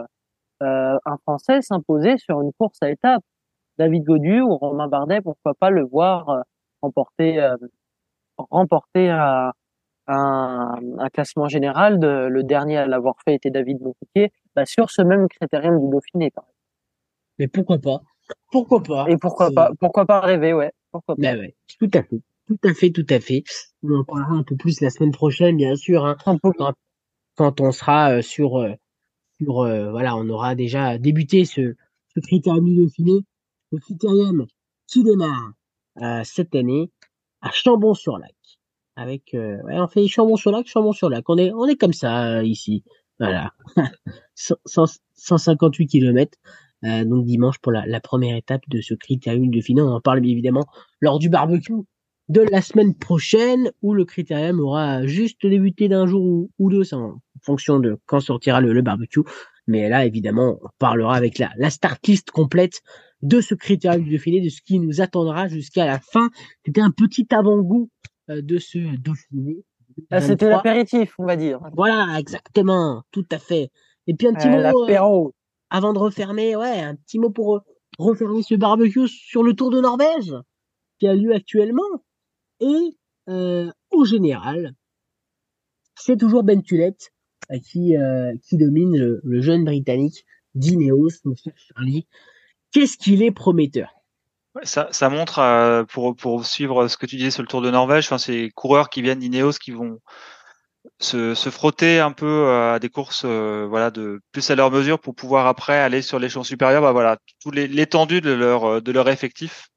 [0.63, 3.25] euh un Français s'imposer sur une course à étapes.
[3.79, 6.41] David Godu ou Romain Bardet, pourquoi pas le voir euh,
[6.81, 7.55] remporter
[8.39, 9.53] remporter un,
[10.07, 11.99] un, classement général.
[11.99, 15.89] De, le dernier à l'avoir fait était David Montiquier, bah, sur ce même critérium du
[15.91, 16.33] Dauphiné.
[17.39, 18.01] Mais pourquoi pas?
[18.51, 20.73] Pourquoi pas Et pourquoi pas Pourquoi pas rêver, ouais.
[21.19, 22.21] Ben ouais, tout à fait.
[22.47, 23.43] Tout à fait, tout à fait.
[23.83, 28.13] On en parlera un peu plus la semaine prochaine, bien sûr, hein, quand, on sera
[28.13, 28.73] euh, sur, euh,
[29.41, 31.75] sur euh, voilà, on aura déjà débuté ce,
[32.15, 33.21] ce critérium du Dauphiné,
[33.73, 34.47] le critérium
[34.87, 35.53] qui démarre
[36.25, 36.91] cette année
[37.41, 38.35] à Chambon-sur-Lac.
[38.97, 41.25] Avec, ouais, on fait Chambon-sur-Lac, Chambon-sur-Lac.
[41.29, 42.85] On est, on est comme ça ici.
[43.19, 43.53] Voilà,
[44.35, 46.39] 158 km.
[46.85, 49.87] Euh, donc dimanche pour la, première étape de ce critérium de finale.
[49.87, 50.67] On en parle bien évidemment
[51.01, 51.73] lors du barbecue
[52.29, 57.21] de la semaine prochaine où le critérium aura juste débuté d'un jour ou, deux, en
[57.41, 59.21] fonction de quand sortira le, barbecue.
[59.69, 62.83] Mais là, évidemment, on parlera avec la, la start list complète
[63.23, 66.31] de ce critérium du Dauphiné, de ce qui nous attendra jusqu'à la fin.
[66.65, 67.91] C'était un petit avant-goût
[68.31, 69.65] euh, de ce Dauphiné.
[70.11, 71.61] Ah, c'était l'apéritif, on va dire.
[71.75, 73.71] Voilà, exactement, tout à fait.
[74.07, 75.33] Et puis un petit euh, mot
[75.71, 77.63] avant de refermer, ouais, un petit mot pour
[77.99, 80.35] refermer ce barbecue sur le Tour de Norvège
[80.99, 81.83] qui a lieu actuellement.
[82.61, 82.97] Et
[83.29, 84.75] euh, au général,
[85.95, 87.13] c'est toujours Ben Tulette
[87.51, 91.23] euh, qui, euh, qui domine le, jeune Britannique d'Ineos,
[91.57, 92.07] Charlie.
[92.73, 93.91] Qu'est-ce qu'il est prometteur?
[94.63, 98.07] Ça, ça montre, pour, pour suivre ce que tu disais sur le Tour de Norvège,
[98.07, 100.01] enfin, ces coureurs qui viennent d'Ineos qui vont
[100.99, 104.71] se, se, frotter un peu euh, à des courses euh, voilà de plus à leur
[104.71, 108.65] mesure pour pouvoir après aller sur les champs supérieurs bah voilà tout l'étendue de leur
[108.65, 109.69] euh, de leur effectif.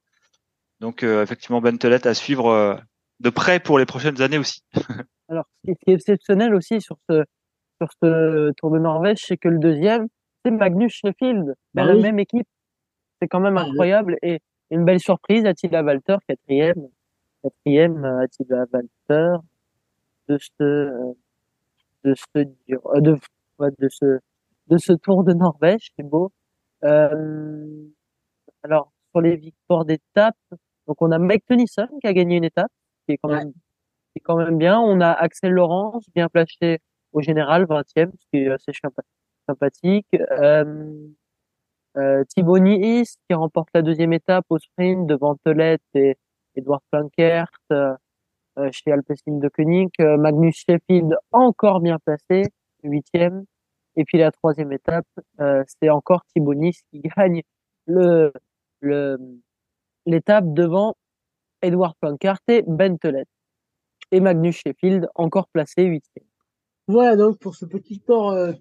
[0.79, 2.79] Donc effectivement Bentelet à suivre
[3.19, 4.61] de près pour les prochaines années aussi.
[5.27, 7.25] Alors ce qui est exceptionnel aussi sur ce
[7.81, 10.07] sur ce Tour de Norvège c'est que le deuxième
[10.45, 11.47] c'est Magnus Sheffield.
[11.73, 12.47] Dans bah la même équipe.
[13.21, 14.39] C'est quand même bah incroyable et
[14.71, 16.87] une belle surprise Attila Walter quatrième
[17.43, 19.35] quatrième Attila Walter
[20.29, 21.13] de ce
[22.03, 23.17] de ce euh, de,
[23.59, 24.19] de ce
[24.67, 26.31] de ce Tour de Norvège, c'est beau.
[26.83, 27.83] Euh,
[28.63, 30.37] alors sur les victoires d'étape,
[30.87, 32.71] donc on a Mike Tennyson qui a gagné une étape,
[33.05, 34.79] qui est quand même qui est quand même bien.
[34.79, 36.79] On a Axel Laurence bien placé
[37.11, 38.71] au général 20e, ce qui est assez
[39.47, 40.07] sympathique.
[40.31, 40.93] Euh,
[41.97, 46.17] euh, Thibaut Niis qui remporte la deuxième étape au sprint devant Telette et
[46.55, 47.49] Edouard Plankert.
[48.59, 49.89] Euh, euh, chez Alpecin de Koenig.
[49.99, 52.43] Euh, Magnus Sheffield encore bien placé,
[52.83, 53.45] huitième.
[53.95, 55.07] Et puis la troisième étape,
[55.41, 57.41] euh, c'est encore Thibaut Nice qui gagne
[57.85, 58.31] le
[58.81, 59.17] le
[60.05, 60.95] l'étape devant
[61.61, 62.97] Edward Plancart et Ben
[64.11, 66.25] Et Magnus Sheffield encore placé huitième.
[66.87, 68.01] Voilà donc pour ce petit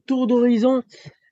[0.06, 0.82] tour d'horizon.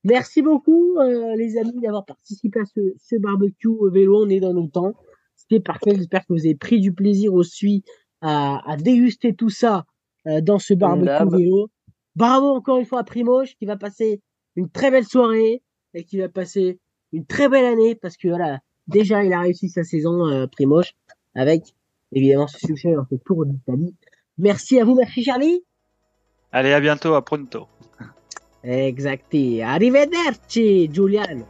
[0.04, 0.96] Merci beaucoup
[1.36, 4.24] les amis d'avoir participé à ce, ce barbecue vélo.
[4.24, 4.94] On est dans nos temps.
[5.34, 5.94] C'était parfait.
[5.96, 7.84] J'espère que vous avez pris du plaisir aussi
[8.22, 9.84] à, déguster tout ça
[10.26, 11.68] euh, dans ce barbecue vélo.
[12.14, 14.20] Bravo encore une fois à Primoge qui va passer
[14.56, 15.62] une très belle soirée
[15.94, 16.78] et qui va passer
[17.12, 20.94] une très belle année parce que voilà, déjà il a réussi sa saison euh, Primoge
[21.34, 21.74] avec
[22.12, 23.94] évidemment ce succès dans ce Tour d'Italie.
[24.38, 25.62] Merci à vous, merci Charlie.
[26.52, 27.66] Allez, à bientôt, à pronto.
[28.64, 29.62] Exacti.
[29.62, 31.44] Arrivederci, Julian.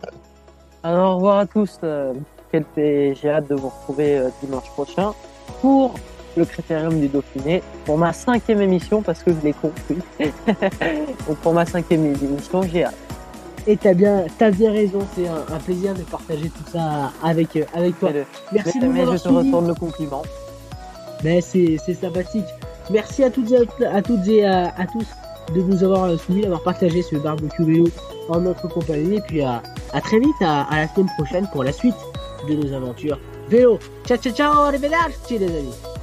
[0.83, 1.79] Alors, au revoir à tous.
[1.83, 2.13] Euh,
[2.53, 5.13] j'ai hâte de vous retrouver euh, dimanche prochain
[5.61, 5.95] pour
[6.37, 9.99] le Critérium du Dauphiné pour ma cinquième émission parce que je l'ai compris.
[11.29, 12.95] Donc pour ma cinquième émission, j'ai hâte.
[13.67, 17.99] Et t'as bien, as bien raison, c'est un, plaisir de partager tout ça avec, avec
[17.99, 18.11] toi.
[18.53, 18.79] Merci.
[18.81, 20.23] Mais je te retourne le compliment.
[21.25, 22.47] Mais c'est sympathique.
[22.91, 23.57] Merci à toutes et
[23.87, 25.07] à, toutes et à, tous
[25.53, 27.89] de nous avoir suivis, d'avoir partagé ce barbecue vélo
[28.29, 29.17] en notre compagnie.
[29.17, 29.63] Et puis à,
[29.93, 31.97] à très vite, à, à la semaine prochaine pour la suite
[32.49, 33.19] de nos aventures
[33.49, 33.79] vélo.
[34.05, 35.96] Ciao ciao ciao, arrivederci les amis.